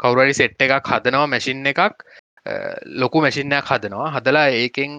[0.00, 2.04] කවුරරි සෙට් එකක් හදනවා මැසින් එකක්
[3.00, 4.12] ලොකු මැසින්නයක් හදනවා.
[4.16, 4.92] හදලා ඒකෙන්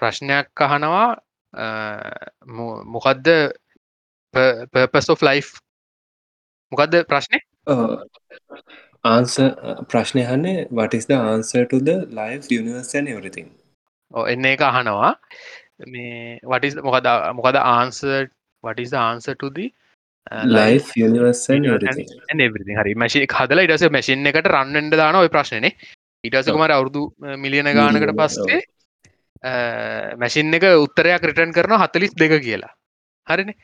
[0.00, 1.16] ප්‍රශ්නයක් අහනවා
[2.86, 3.26] මොකක්ද
[4.72, 5.40] පර්පස් of ලයි්
[6.72, 7.38] මොකක්ද ප්‍රශ්නය
[9.04, 9.34] ආන්ස
[9.88, 13.50] ප්‍රශ්නය හන්නේ වටිස්ද ආන්සටද ලයි් යනිවර්සන් එවරිතින්
[14.26, 15.12] එන්න එක අහනවා.
[15.86, 18.00] මේ වටිස් මොකද මොකද ආන්ස
[18.64, 19.70] වටිස් ආන්සටුදී
[20.46, 20.80] ලයි්
[22.76, 25.70] හරි මශි හදලා ඉටස මැසින් එකට රන්නට දාන ඔය ප්‍රශ්නය
[26.24, 27.04] ඉටසකුමර අවුරදු
[27.36, 28.60] මිලියන ගානකට පස්සේ
[30.16, 32.74] මැසින් එක උත්තරයක් රිටන් කරන හතලිස් දෙක කියලා.
[33.26, 33.54] හරින?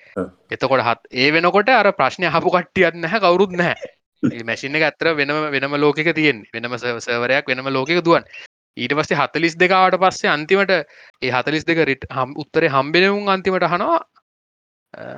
[0.50, 3.94] එතකොට හත් ඒ වෙනකොට අර ප්‍රශ්නය හපු කට්ටියත් නැහැ කවුරුත් නැහැ
[4.44, 8.28] මැසින ඇතර වෙනම වෙනම ලෝකක තියෙන් වෙනම සවරයක් වෙනම ලෝකක දුවන්
[8.76, 10.74] ඊට පස්සේ හතලිස් දෙකාවට පස්සේ අන්තිමට
[11.22, 13.98] ඒ හතලිස් දෙක රිට් හම් උත්තරේ හම්බෙනවුන් අන්තිමට හනවා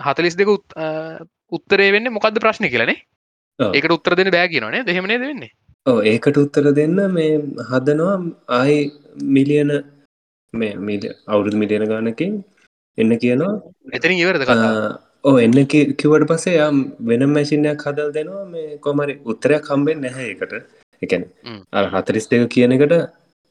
[0.06, 0.50] හතලිස් දෙක
[1.52, 2.98] උත්තරේ වෙන්න මොකක්ද ප්‍රශ්න කියලනේ
[3.58, 5.52] ඒකට උත්තර දෙන බෑ කියනනේ දෙහෙමනේ දෙන්නේ
[5.86, 7.32] ඕ ඒකට උත්තර දෙන්න මේ
[7.68, 8.16] හදනවා
[8.52, 8.78] ආයි
[9.30, 9.72] මිලියන
[10.54, 12.38] මේ මිල අවුරුදු මිලියන ගානකින්
[12.98, 13.54] එන්න කියනවා
[13.92, 14.48] එතන ඉවරද
[15.26, 20.52] ඕ එන්න කිවට පසේ යම් වෙනම් මැසිිනයක් හදල් දෙනවා මේ කොමරි උත්තරයක් කම්බෙන් නැහැ එකට
[21.02, 21.24] එකැන
[21.94, 22.94] හතරිස් දෙක කියන එකට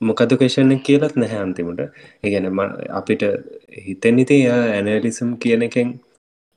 [0.02, 1.82] මොකද කේෂණ කියලත් නැහැ අන්තිමට.
[2.24, 2.46] ඒගැන
[2.92, 3.24] අපිට
[3.80, 6.00] හිතෙන් ඉති ඇනලිසම් කියන එකෙන්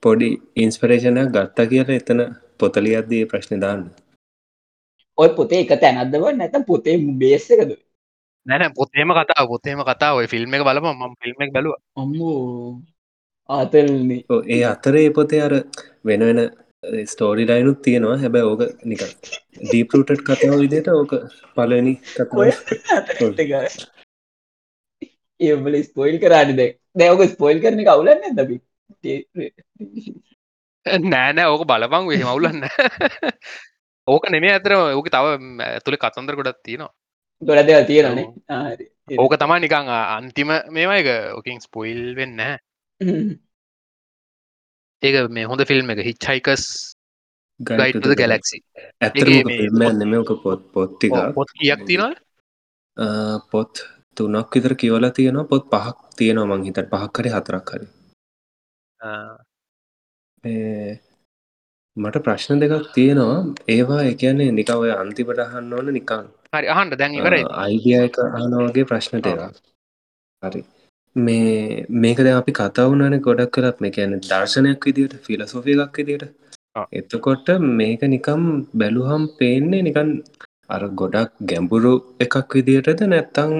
[0.03, 2.21] පොඩි ඉන්ස්පරේෂණයක් ගත්තා කියලා එතන
[2.57, 3.83] පොතලියද්දී ප්‍රශ්න දාන්න?
[5.17, 7.75] ඔය පොතේ එක තැනක්දව නැත පොතේ බේස එකද?
[8.45, 11.75] නැන පොතේම කතා පොතේම කතා ඔය ෆිල්ම් එක බලම ම ෆිල්ම් එක බලුව.
[11.95, 12.81] අම්මෝ
[13.49, 15.53] ආතල්න්නේ ඒ අතරේ පොතේ අර
[16.07, 16.39] වෙන වෙන
[17.11, 18.17] ස්ටෝරි ලයිනුත් තියෙනවා.
[18.23, 19.01] හැබැ ඕක නික
[19.71, 21.13] දීපරුටට් කතාව විදියට ඕක
[21.55, 21.93] පලනි
[25.39, 26.61] ඒබල ස්පොයිල් කරානිද
[26.99, 28.55] දැවක ස්පොයිල් කරන කවුලන්න දබි
[31.11, 32.63] නෑනෑ ඕක බලපං වෙහ මවුලන්න
[34.07, 35.25] ඕක නෙමේ ඇතර ඕක තව
[35.67, 36.93] ඇතුළේ කතන්දර ගොඩත් තියෙනවා.
[37.41, 38.25] ගොඩ දෙව තියෙනනේ
[39.25, 41.09] ඕක තමා නිකං අන්තිම මේවා එක.
[41.37, 42.41] ඕකින් ස්පොයිල් වෙන්න
[45.03, 46.63] ඒක මේ හොඳ ෆිල්ම් එක හිච්චයිකස්
[47.59, 48.57] ගයිටද ගැලක්සි
[49.01, 52.13] ඇතමක පොත් පොත්තික පොත් කියක් තිනවා
[53.51, 53.71] පොත්
[54.17, 57.87] තුනක් විතර කියවලා තියෙනවා පොත් පහක් තියෙනවා මං හිතට පහක් කරි හතරක් හරි.
[61.97, 63.39] මට ප්‍රශ්න දෙකක් තියෙනවා.
[63.67, 67.15] ඒවා එකන්නේ නික ඔය අන්තිපට අහන්න ඕන නිකං හරි අහන්ට දැන්
[67.57, 69.39] අයිඩිය එක අහනවාගේ ප්‍රශ්න දෙක
[70.41, 70.61] හරි
[71.15, 76.23] මේ මේකද අපි කතාවනන ගොඩක් කරත් මේ කියන දර්ශනයක් විදිට ෆිලසෝෆය එකක් විදිට
[76.93, 78.45] එතකොට මේක නිකම්
[78.75, 80.09] බැලුහම් පේන්නේ නිකන්
[80.69, 83.53] අර ගොඩක් ගැඹුරු එකක් විදිහටද නැත්තං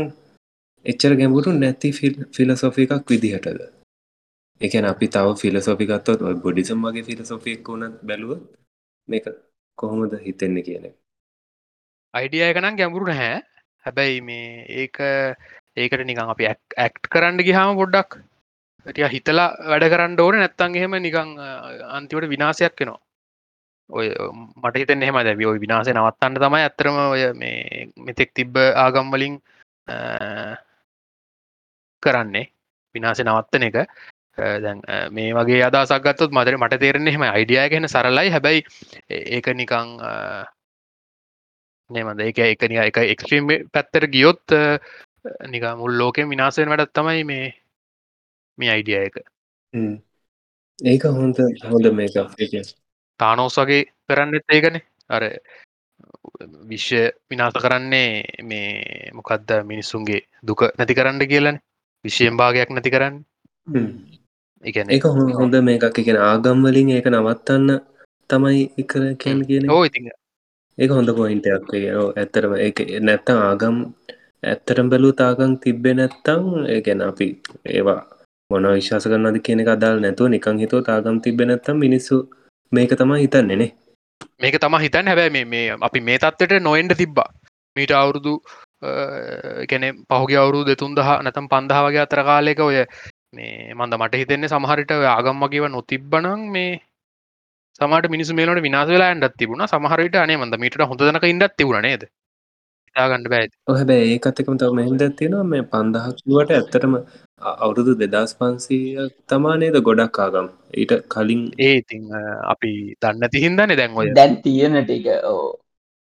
[0.85, 1.89] එච්චර ගැඹුරු නැති
[2.31, 3.61] ෆිලසෝෆි එකක් විදිහටද
[4.61, 8.39] එකන අපි තව ෆිලසෝෆිකත්තොත් බොඩිසම් වගේ ෆිලසෝෆික් වුණත් බැලුව
[9.07, 9.25] මේක
[9.77, 10.85] කොහොමද හිතෙන්නේ කියන
[12.13, 13.41] අයිඩිය එකනම් ගැඹුරු නැහැ.
[13.85, 14.97] හැබැයි මේ ඒක
[15.83, 18.19] ඒකට නිකං අපි ඇක්ට් කරන්න ගිහාම පොඩ්ඩක්
[18.85, 20.39] ටිය හිතලා වැඩ කරන්න ඕන.
[20.41, 21.31] නැත්තන් එහෙම නිකං
[21.97, 22.99] අන්තිවට විනාසයක් වෙනවා.
[23.89, 24.07] ඔය
[24.61, 29.35] මට හිතෙන් එහෙම දැවි ඔය විනාසේ නවත්තන්න තමයි ඇත්තරම ඔය මේ මෙතෙක් තිබ්බ ආගම්වලින්
[32.03, 32.45] කරන්නේ.
[32.95, 33.77] විනාසේ නවත්තන එක.
[34.63, 34.79] දැන්
[35.15, 38.29] මේ වගේ අදසක් ගත්තොත් මදර මට තේරෙන්නේ එහෙම අයිඩිය ගැන සරලයි.
[38.35, 38.61] හැබැයි
[39.09, 39.97] ඒක නිකං
[41.89, 44.57] නේමද එක එකනි එක එක්ස්ට්‍රීම් පැත්තර ගියොත්
[45.47, 47.45] නික මුල් ලෝකෙන් විනාසයෙන් වැඩත් තමයි මේ
[48.57, 49.15] මේ අයිඩිය එක.
[50.79, 52.13] ඒක හොඳ හොඳ මේක
[53.19, 54.83] තානෝස් වගේ කරන්නෙත් ඒකනේ.
[55.09, 55.23] අර
[56.69, 61.57] විශ්ව විනාස කරන්නේ මේ මොකක්ද මිනිස්සුන්ගේ දුක නැති කරන්න කියලන.
[62.05, 63.15] විශ්ෂයෙන් භාගයක් නැති කරන්න.
[64.63, 65.03] එක
[65.39, 65.93] හොඳ මේකක්.
[65.95, 67.79] කියෙන ආගම්වලින් ඒක නවත්තන්න
[68.29, 69.99] තමයි එකර කැන් කියන ඕ ඉති
[70.77, 71.71] ඒක හොඳ පොයින්ටයක්
[72.15, 73.77] ඇත්තරම එක නැත්ත ආගම්
[74.43, 77.27] ඇත්තරම් බැලූ තාගං තිබ්බෙ නැත්තං ඒගැන අපි
[77.75, 77.99] ඒවා
[78.49, 82.17] මොන විශ්වාස කරන්නද කියන අදාල් නැතුව නිකං හිතෝ තාගම් තිබෙ නැත්තම් මිනිස්සු
[82.71, 83.71] මේක තමා හිතන්නේනේ
[84.39, 87.29] මේක තම හිතන් හැබැයි මේ අපි මේ තත්වට නොෙන්ඩ තිබ්බා.
[87.75, 88.33] මීට අවුරුදු
[89.71, 92.77] ගැන පහුග අවුරු දෙතුන් දහ නැතම් පන්දහ වගේ අතර කාලෙක ඔය
[93.37, 96.71] මේ මන්ද මට හිතෙන්නේ සමහරිට ආගම් වගේව නොතිබ්බනං මේ
[97.79, 99.67] සමට මිනිස් මේලට විනාස වෙලා ඇන්ඩත් තිබුණ.
[99.73, 102.03] සමහරට අනේ මඳ මීට හොඳනක ඉන්නත් තිබුණ නේද?
[102.99, 106.95] ඉතාගන්න බෑ ඔහැබැ ඒකත්තකම තව මෙහින්ද තියෙනවා මේ පන්දහක්ුවට ඇත්තටම
[107.61, 110.47] අවුරුදු දෙදස් පන්සීය තමානේද ගොඩක් ආගම්.
[110.73, 112.05] ඊට කලින් ඒ ඉතිං
[112.53, 114.07] අපි දන්න තිහින්දන දැන් ඔය.
[114.11, 115.45] දැන් තියෙන ටික ඕ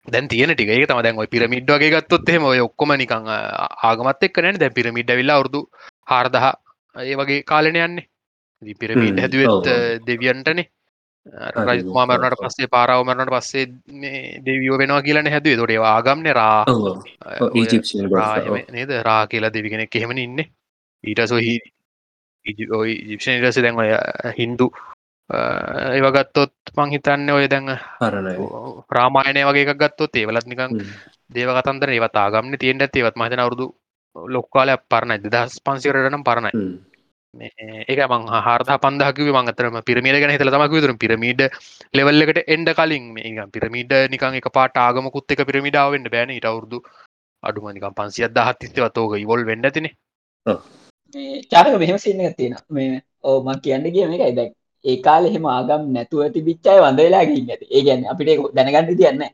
[0.08, 0.70] දැන් තියෙන ටික.
[0.70, 3.32] ඒක තම දැන් ඔය පිරමිඩ් වගේ ගත්තොත් එහෙම ඔය ඔක්කොම නිකං
[3.84, 4.62] ආගමත් එක්ක නැන.
[4.64, 5.64] දැ පිරමිඩ් විල්ලා අවුරදු
[6.12, 6.42] හාරදහ
[6.96, 8.10] ඒ වගේ කාලන යන්නේ.
[8.82, 9.72] පිරමිඩ් හැදුවත්
[10.08, 10.70] දෙවියන්ටනේ
[11.26, 13.66] රජතුමා මරණට පස්සේ පාරාව මරණට පස්සේ
[14.46, 15.58] දෙවියෝ වෙනවා කියලන හැදුවේ.
[15.58, 16.66] තොට ආගම්න රා.
[18.72, 18.92] නේද?
[19.08, 20.40] රා කියලා දෙවිගෙනෙක් එහෙමන ඉන්න.
[21.04, 21.56] ඊට සොහි
[22.80, 23.90] ඔයි ජිප්ෂන් රස දැන් ඔය
[24.38, 24.70] හින්දු
[25.30, 27.74] ඒවගත්තොත් මං හිතන්න ඔය දැන්
[28.90, 30.78] ප්‍රාමායනය වගේ ගත්තොත් ඒවලත් නිකං
[31.36, 33.18] දේව කතන්දර ඒවත් ආගම්න තියෙන්ට ඒවත්.
[33.18, 33.74] මහිතන අවුදු
[34.16, 35.24] ලොක්කාල පරණයි.
[35.34, 36.52] දස් පන්සිකරටනම් පරණයි
[37.36, 41.42] ඒක මං හාර්ද පන්දහකිව මංතරම පිරමිට ගැන හිතල තමක් විතුර පිරමිඩ
[41.94, 46.32] ලෙවල්ලකට එන්ඩ කලින් මේ පිරමිඩ නිකං එක පාට ආගමකුත් එක පිරමිඩාවෙන්ට බෑන.
[46.32, 46.80] ඉට අවුරදු
[47.44, 49.90] අඩුම නිකම් පන්සිය දහත්තිස්ව ඉවොල් වෙන්නතින
[51.52, 54.36] චාරක මෙහෙම සින්න තියෙන මේ ඕ මං කියන්න කිය මේකයි.
[54.40, 54.52] දැක්
[54.86, 57.66] ඒ කාලේ එහෙම ආගම් නැතුව තිබිච්ච අය වඳ වෙලා ගිහින් ඇති.
[57.68, 59.34] ඒ කියන්නේ අපිට ඒක දැනගන්න විදියක් නැහැ.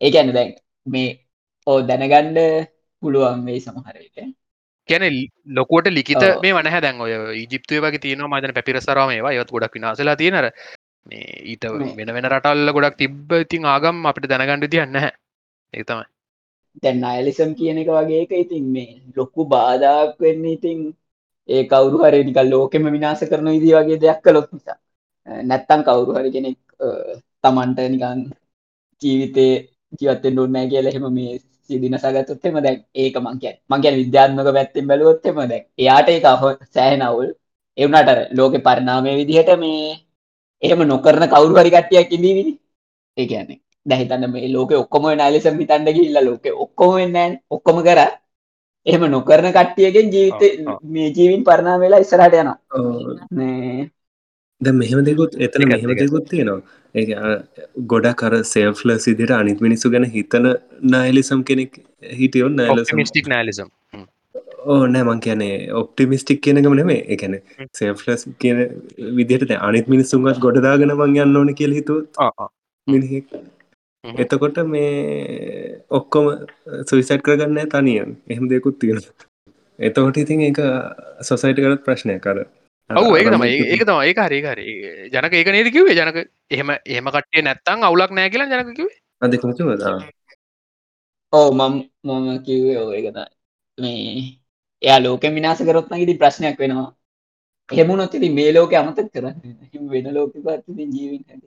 [0.00, 0.50] ඒ කියන්නේ දැන්
[0.86, 1.10] මේ
[1.66, 2.38] ඔව් දැනගන්න
[3.02, 3.96] පුළුවන් වෙයි සමහර
[4.88, 5.04] කියන
[5.50, 10.16] ලොකුවට ලිකිත මේ වනහ දැන් ඔය ජිප්තුව වගේ තියන මදන පැපිරසරම ඒවා යොත් ගොඩක් විනාසලා
[10.16, 10.48] තියෙනර
[11.06, 11.64] මේ ඊට
[11.96, 16.06] වෙන වෙන රටල්ල ගොඩක් තිබ්බ ඉතින් ආගම් අපිට දැනගණඩ තියන්න ඒ තමයි.
[16.76, 20.78] දැන් අයලිසම් කියන එක වගේ එක ඉතින් මේ ලොක්කු බාධාක් වෙන්න ඉතින්
[21.48, 24.78] ඒ කවුරු හරි නිකන් ලෝකෙම විනාශ කරන විදිහ වගේ දෙයක් කළොත් නිසා
[25.44, 26.58] නැත්තම් කවුරු හරි කෙනෙක්
[27.44, 28.20] තමන්ට නිකන්
[29.02, 29.52] ජීවිතේ
[29.98, 31.32] ජීවත් වෙන්න ඕනේ නැහැ කියලා එහෙම මේ
[31.68, 33.60] සිදිනසගත්තොත් එහෙම දැන් ඒක මං කියන්නේ.
[33.70, 36.08] මං කියන්නේ විද්‍යාත්මක පැත්තෙන් බැලුවොත් එහෙම දැන් එයාට
[37.78, 39.84] ඒ වුණාට අර ලෝකේ පරිණාමයේ විදිහට මේ
[40.62, 42.58] එහෙම නොකරන කවුරු හරි කට්ටියක් ඉඳීවිනේ.
[43.16, 47.78] ඒ කියන්නේ දැන් හිතන්න මේ ලෝකේ ඔක්කොම වෙන ඇලිසම් හිතන්න ගිහිල්ලා ලෝකේ ඔක්කොම නැහැ ඔක්කොම
[47.82, 48.10] කරා.
[48.86, 50.52] එහෙම නොකරන කට්ටියගෙන් ජීවිතේ
[50.84, 52.58] මේ ජීවින් පරිණාම වෙලා ඉස්සරහට යනවා
[54.62, 56.60] දැන් මෙහෙම දෙකුත් එතන මෙහෙම දෙකුත් තියෙනවා.
[56.94, 57.04] ඒ
[57.86, 60.48] ගොඩක් අර සේෆ්ල සිදිට අනිත් මිනිස්සු ගැන හිතන
[60.94, 61.78] නයිලිසම් කෙනෙක්
[62.12, 62.60] හිටියොන්
[62.94, 63.70] මිස්ටික් නෑලිසම්
[64.66, 67.38] ඕ නෑ මං කියන්නේ ඔප්ටිමිස්ටික් කියනකම නෙමේ එකන
[67.78, 68.60] සේෆ්ලස් කියන
[69.18, 72.22] විදිහට අනිත් මිනිස්සුන්ගත් ගොඩදාගෙන මං යන්න ඕන කියල හිතුවත්
[72.86, 73.26] මිනිහෙක්.
[74.04, 76.32] එතකොට මේ ඔක්කොම
[76.88, 78.16] සුවිසට් කරගන්න තනියන්.
[78.28, 79.00] එහෙම දෙකුත් තියෙන
[79.78, 80.60] එතකොට ඉතින් එක
[81.22, 82.44] සොසයිට කරත් ප්‍රශ්නය කර
[82.90, 84.66] ඔව ඒක තම ඒක තම ඒක හරි හරි.
[85.12, 86.18] ජනක ඒක නේද කිවේ ජනක
[86.50, 89.82] එහෙම එහෙම කටේ නැත්තං අවුලක් නෑ කියලා ජනක කිවේ අදකමතුවද
[91.32, 93.18] ඕ මම් මම කිව්වේ ඕ ඒකත
[93.78, 94.40] මේ
[94.82, 96.90] එයා ලෝක විනාස කරොත්න ඉති ප්‍රශ්නයක් වෙනවා.
[97.68, 101.42] හෙමුණොත් ඉති මේ ලෝක අමතක් කරන්න වෙන ලෝක පත්ති ජීවින් හැද.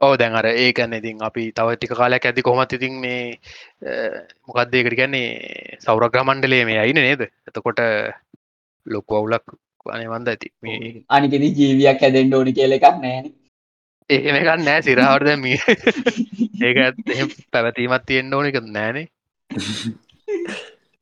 [0.00, 3.38] ඕ දැන් අර ඒකන්න ඉතින් අපි තව ටික කාලයක් ඇති කොමත් ඉතින් මේ
[4.46, 7.22] මොකක්දේකට කියන්නේ සෞරග්‍ර මණ්ඩලේ මේ අයින නේද?
[7.48, 7.80] එතකොට
[8.86, 9.56] ලොකු අවුලක්
[9.90, 10.48] අනවන්ද ඇති.
[10.62, 13.26] මේ අනිකෙදි ජීවියක් හැදෙන්ට ඕනි කියල එකක් නෑන
[14.10, 15.58] එහෙම එකක් නෑ සිරහවර්ද මේ.
[16.62, 19.06] ඒක පැවතීමත් තියෙන්ට ඕන එක නෑනේ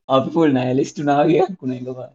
[0.08, 2.10] අපපුල් නෑලිස්ටුනාගයක් වුණ එකවා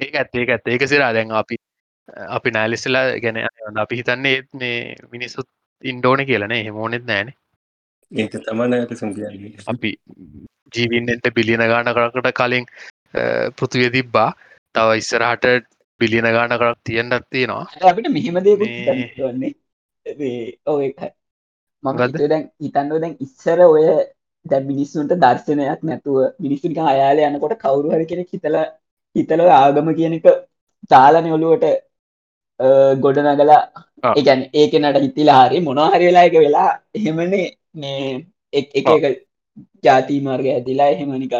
[0.00, 1.60] ඒක ඇත් ඒක ඇත් ඒක සිරා දැන් අපි
[2.30, 3.40] අපි නෑලිස්ටලා ගැන
[3.78, 4.78] අපි හිතන්නේ ඒත් මේ
[5.12, 5.48] මිනිස්සුත්
[5.84, 7.36] ඉන්ඩෝන කියලනේ හෙමෝනෙත් නෑනේ
[8.10, 9.54] ඒක තමන ඇතසම් කියන්නේ.
[9.66, 9.90] අපි
[10.74, 12.66] ජීවින්ෙන්ට බිලියන ගාන කරකට කලින්
[13.56, 14.30] පෘතිවිය තිබ්බා
[14.74, 15.44] තව ඉස්සරහට
[16.00, 19.52] බිලියන ගාන කරක් තියෙන්ටත් තියෙනවා අපිට මෙහෙම දේන්නේ
[20.66, 20.88] ඔය
[21.84, 23.84] මගද දැන් හිතන්නව දැන් ඉස්සර ඔය
[24.46, 28.56] දැ මිනිස්සුන්ට දර්ශනයක් නැතුව මිනිස්සුනික අයාල යනකොට කවුරු හරි කෙනෙක් හිතල
[29.16, 30.26] හිතල ආගම කියන එක
[30.90, 31.66] තාලන ඔලුවට
[33.00, 33.60] ගොඩ නගලා
[34.12, 37.46] එකැන් ඒක නට හිතිලා හරි මොනහරි වෙලා එක වෙලා එහෙමනේ.
[37.74, 39.24] මේ එක එක
[39.84, 41.34] ජාති මාර්ග ඇතිලා එහෙමනිකක්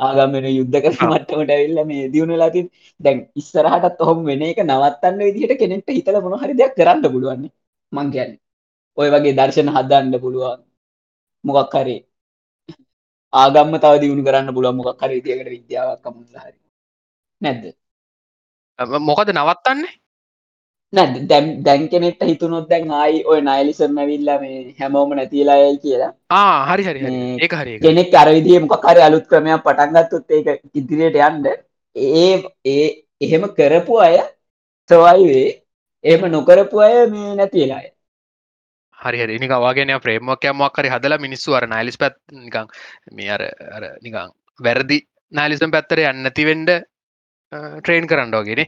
[0.00, 2.60] ආගමෙන යුද්ධ කර මට්ටමට ඇවිල්ල මේ දියුණු ලාති
[3.00, 7.44] දැන් ඉස්සරහටත් ඔහොම වෙන එක නවත්තන්න විදිහට කෙනෙක්ට හිතල මොන හරි දෙයක් කරන්න පුළුවන්
[7.92, 8.32] මං කියන්න.
[8.98, 10.60] ඔය වගේ දර්ශන හදන්න පුළුවන්.
[11.44, 11.96] මොකක් හරි
[13.32, 16.58] ආගම්ම තව දියුණු කරන්න පුළුවන් මොකක් හරි විදියකට විද්‍යාවක් කමුල්ලා හරි.
[17.40, 17.64] නැද්ද?
[19.00, 19.99] මොකද නවත්තන්නේ
[20.92, 26.10] නැ දැම් දැන් කෙනෙට හිතුනොත් දැන් ආයි ඔය නයිලිසම් ඇවිල්ලා මේ හැමෝම නැතිලායයි කියලා.
[26.32, 27.00] ආ හරි හරි
[27.38, 31.46] ඒක හරි කෙනෙක් අරවිදිිය මොකක් හරි අලුත් ක්‍රමයක් පටන්ගත්තුත් ඒක ඉදිරියට යන්ඩ
[31.96, 32.34] ඒ
[32.66, 32.84] ඒ
[33.20, 34.18] එහෙම කරපු අය
[34.90, 35.48] සවයිවේ
[36.04, 37.86] එහෙම නොකරපු අය මේ නැතිලාය
[38.98, 42.66] හරි නික වාගෙන ප්‍රේමෝකයක් මොක්කරි හදලා මිනිස්සු අර නයිලිස් පැත් නිකං
[43.12, 44.98] මේ අර අර නිකං වැරදි
[45.32, 46.70] නාලිසම් පැත්තර යන්නතිවෙන්ඩ
[47.78, 48.66] ට්‍රේන් කරන්නඩෝගෙන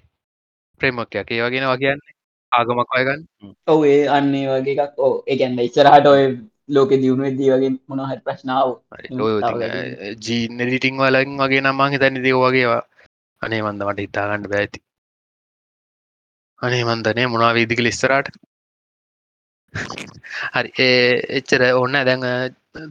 [0.83, 2.01] ප්‍රේමෝකයක් ඒ වගෙන වගේන්න
[2.53, 3.23] ආගමක් අයගන්න
[3.67, 4.95] ඔව ඒ අන්නේ වගේ එකක්.
[4.99, 6.23] ඕ එකන්න ඉස්සරහට ඔය
[6.69, 8.69] ලෝක දියුණු දී වගේ මොනහට ප්‍රශ්නාව
[10.27, 12.83] ජීන ලිටිං වලින් වගේ නම්මං හිතන්න දේ වගේවා
[13.43, 14.81] අනේ මන්ද මට ඉතාගන්න බෑඇති
[16.63, 18.35] අනේ මන්දනේ මොනා වේදික ලිස්සරට
[20.55, 20.89] හරි
[21.39, 22.27] එච්චර ඔන්න දැන්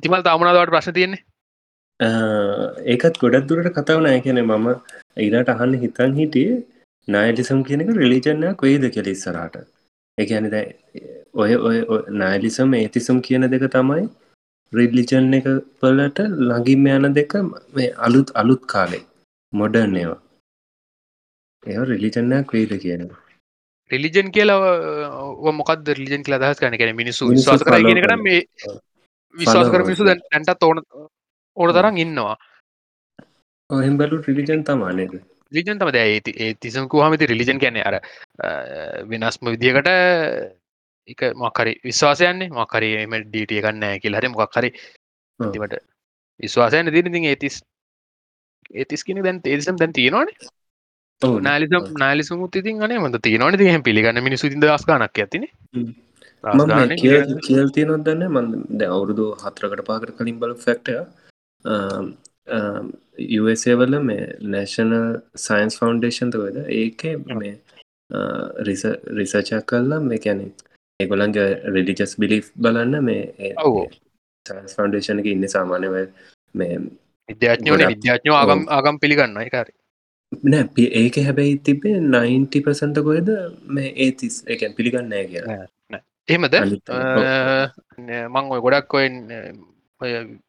[0.02, 1.22] තිමල් තමුණදවට ප්‍රශ්න තියෙන්නේ?
[2.94, 4.68] ඒකත් ගොඩක් දුරට කතාව නෑ කියනෙ මම
[5.26, 6.58] ඊරට අහන්න හිතන් හිටියේ
[7.08, 9.56] නයිලිසම් කියනක රිලිජන්නයක් වෙයිද කෙල ඉස්සරට
[10.18, 10.56] එකනද
[11.36, 11.78] ඔය ඔය
[12.16, 14.04] නයිලිසම් ඒතිසම් කියන දෙක තමයි
[14.74, 15.48] රිල්ලිජන් එක
[15.80, 17.34] පලට ලඟිම යන දෙක
[17.74, 19.04] මේ අලුත් අලුත් කාලේ
[19.54, 20.22] මොඩර්න් ඒවා.
[21.64, 23.22] ඒ රිලිජන්නයක් වෙයිද කියනවා
[23.92, 28.40] රිලිජන් කියලා මොකද රිලිජන් කියලා දහස් කන කෙන මිනිසු විශවාස කර කියනකට මේ
[29.36, 30.80] විශවාස කර මිනිසු දැන්ටත් ඕන
[31.58, 32.36] ඕන තරම් ඉන්නවා.
[33.70, 35.14] ඔහෙම් බලු රිලිජන් තමානේද
[35.52, 37.96] ලිජන් තම දැ ඒ තිසකු හමති රිලිජන් කියන අර
[39.06, 39.92] වෙනස්ම විදිකට
[41.08, 44.72] එක මොක්කරි විශ්වාසයන්නේ මොක්කරීම ඩීටිය කන්න කියල හරි මොක්කරි
[45.40, 45.78] තිවට
[46.40, 47.58] විශ්වාසයන දිනති ඒතිස්
[48.74, 50.36] ඒතිස් කියන දැන් ඒතිසම් දැන් තියෙනවානේ.
[51.42, 53.58] නාලිසම් නාලිසමුත් ඉතින් අනේ මද තියනවන?
[53.58, 55.46] දිහ පිළිගන්න මිනිසු ද ස්කානක් ඇතින
[57.44, 58.48] කියල් තියනොත් දන්න මන්
[58.78, 60.98] ද අවුරුදු හතරකට පාකට කලින් බල ෆෙක්ටය
[62.48, 64.96] වල මේ නැශනල්
[65.38, 67.04] සයින්ස් ෆවන්ඩේෂන්ත වෙද ඒක
[67.36, 67.56] මේ
[69.18, 70.48] රිසචක් කල්ලා මේ කැනෙ
[71.00, 73.54] ඒගොලන්ගේ රෙඩිචස් බිලි බලන්න මේ
[74.46, 76.00] සයින්ස් ෆවන්ඩේෂන එක ඉන්න සාමානව
[76.56, 76.80] මේ
[77.30, 79.74] විද්‍යාඥන විද්‍යාඥෝ ආගම් ආගම් පිළිගන්න එකරි
[80.32, 83.30] නෑ ඒක හැබැයි තිබේ 90 පසන්ට කොයද
[83.70, 85.44] මේ ඒතිස් එකැන් පිළිගන්න කිය
[86.28, 86.56] එහෙමද?
[88.30, 89.08] මං ඔය ගොඩක් ඔය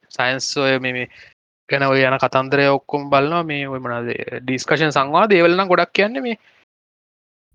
[0.09, 1.07] සයින්ස් ඔය මේ
[1.73, 3.43] ගැන ඔය යන කතන්දරය ඔක්කොම් බලනවා.
[3.51, 6.39] මේ ඔය මනද ඩිස්කශන් සංවා දේවලන ගොඩක් කියන්න මේ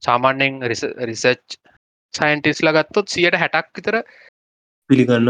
[0.03, 0.61] සාමාන්‍යෙන්
[1.09, 1.57] රිසච්
[2.13, 4.01] සයින්ටිස් ලගත්තොත් සියට හැටක් විතර
[4.89, 5.27] පිළිගන්න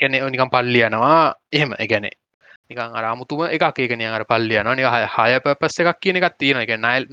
[0.00, 1.20] ගැන නිකම් පල්ලියනවා
[1.52, 2.16] එහෙම ගැනේ
[2.70, 3.78] නිකන් අරාමුතුම එකක්.
[3.78, 7.04] ඒකන අර පල්ලියන නික හය පපස් එකක් කියන එකක් තියෙන එක නයිල්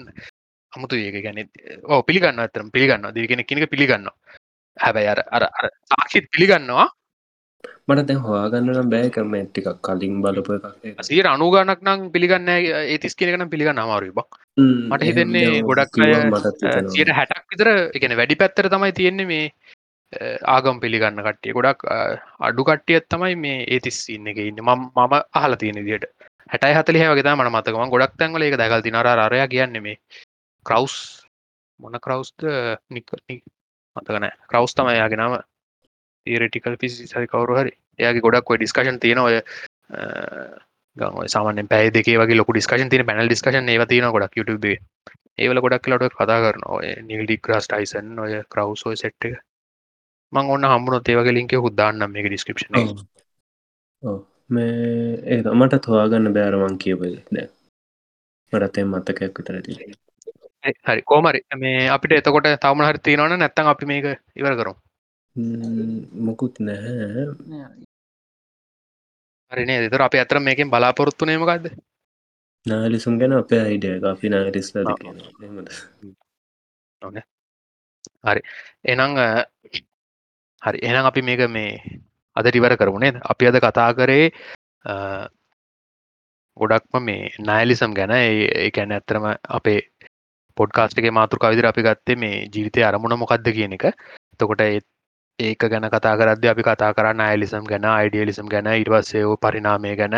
[0.73, 1.17] අමුතු ඒක.
[1.23, 1.39] ගැන
[1.85, 4.09] ඕ පිළිගන්න අතරම් පිළිගන්න දගෙන කෙනෙක පිළිගන්න
[4.77, 6.87] හැබැයි අර අර සාක්ෂිත් පිළිගන්නවා
[7.87, 11.03] මට දැ හවාගන්නනම් බෑකම ටිකක් කලින් බලප එකක්.
[11.09, 14.31] සිය අනුගනක් නම් පිළිගන්න ඒතිස් කියනකන පිළිගන්න අමාරු බක්
[14.91, 15.99] මට හිතන්නේ ගොඩක්
[16.95, 19.45] සියට හැටක් විතර එකන වැඩි පැත්තර තමයි තියෙන්නේ මේ
[20.55, 21.55] ආගම් පිළිගන්න කට්ටිය.
[21.57, 21.83] ගොඩක්
[22.47, 24.63] අඩු කට්ටියත් තමයි මේ ඒතිස් ඉන්න එක ඉන්න.
[24.63, 26.07] ම මම අහල තියෙන දිට
[26.51, 29.99] හැටයි හතලි හැවගේ මන මතකම ගොඩක් තැන්වල එක දැකල් තිනර අරය කියන්න මේ
[30.65, 30.95] කරවස්
[31.79, 32.47] මොන කරවස්ද
[32.89, 33.11] නික
[33.95, 34.89] මතකන කරවස් තම
[36.27, 39.39] යාගෙනම තීරටිකල් පිසි සරි කවරු හරි එයාගේ ගොඩක් ඔය ඩිස්කශන් තියෙන ඔය
[41.27, 44.77] සාමන පැ දෙක වගේ ලොක ඩිස්කශන් තින පැනල් ඩිස්කශන් ඒව තියෙන ගොඩක් යුටබේ
[45.37, 49.37] ඒවල ගොඩක් ලට කතා කරන ඔය නිල්ඩි ක්‍රස් ටයිසන් ඔය කරවස් සෙට්ට එක.
[50.33, 52.73] මං ඔන්න හම්බුණොත් ඒවගේ ලින්ක හුදාන්නම් මේ ඩිස්ක්‍රපෂන
[54.49, 57.47] මේ ඒ මට තවාගන්න බෑරමං කියවල ද
[58.53, 61.01] මටතේ මත්තකයක් විතරති හරි.
[61.01, 64.05] කෝමරි මේ අපිට එතකොට තවම හරි තියෙනවන නැත්තන් අපි මේක
[64.35, 64.73] ඉවර කරු
[66.27, 67.25] මොකුත් නැහැ.
[69.51, 71.65] හරිනේ දෙතර අප අතර මේකින් බලාපොරොත්තු නේමකක්ද
[72.65, 74.75] නාලිසුම් ගැන අපේ අයිඩිය අපි නාරිස්ල
[78.23, 78.41] හරි.
[78.85, 79.17] එනං
[80.61, 80.79] හරි.
[80.81, 81.71] එනම් අපි මේක මේ
[82.35, 84.25] අද ටිවර කරමුණේ අපි අද කතා කරේ
[86.57, 88.13] ගොඩක්ම මේ නෑලිසම් ගැන.
[88.65, 89.25] ඒකැන ඇත්තරම
[89.57, 89.79] අපේ
[90.57, 93.85] පොඩ්කාස්ටගේ මාතෘ කවිදිර අපි ගත්තේ මේ ජීවිතය අරමුණ මොකක්ද කියන එක.
[94.39, 94.61] තකොට
[95.39, 100.15] ඒක ගැන කතා කරද අපි කතා කරන්න අයිලිසම් ගැන අයිඩියලිසම් ගැන ඉටවස්සයෝ පරිනාමය ගැන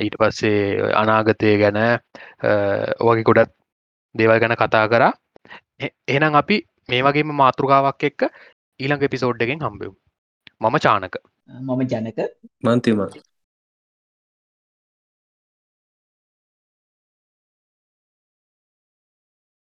[0.00, 1.78] ඊට පස්සේ අනාගතය ගැන
[3.00, 3.52] වගේ ගොඩත්
[4.14, 5.12] දේවල් ගැන කතා කරා.
[6.08, 6.58] එහෙනම් අපි
[6.88, 8.26] මේ වගේම මාතෘකාවක් එක්ක
[8.80, 9.94] ඊළඟ එපිසෝඩ්ඩගෙන් හම්බෙව්
[10.60, 11.16] මම චානක.
[11.48, 12.18] මම ජනක.
[12.64, 13.06] මන්තිම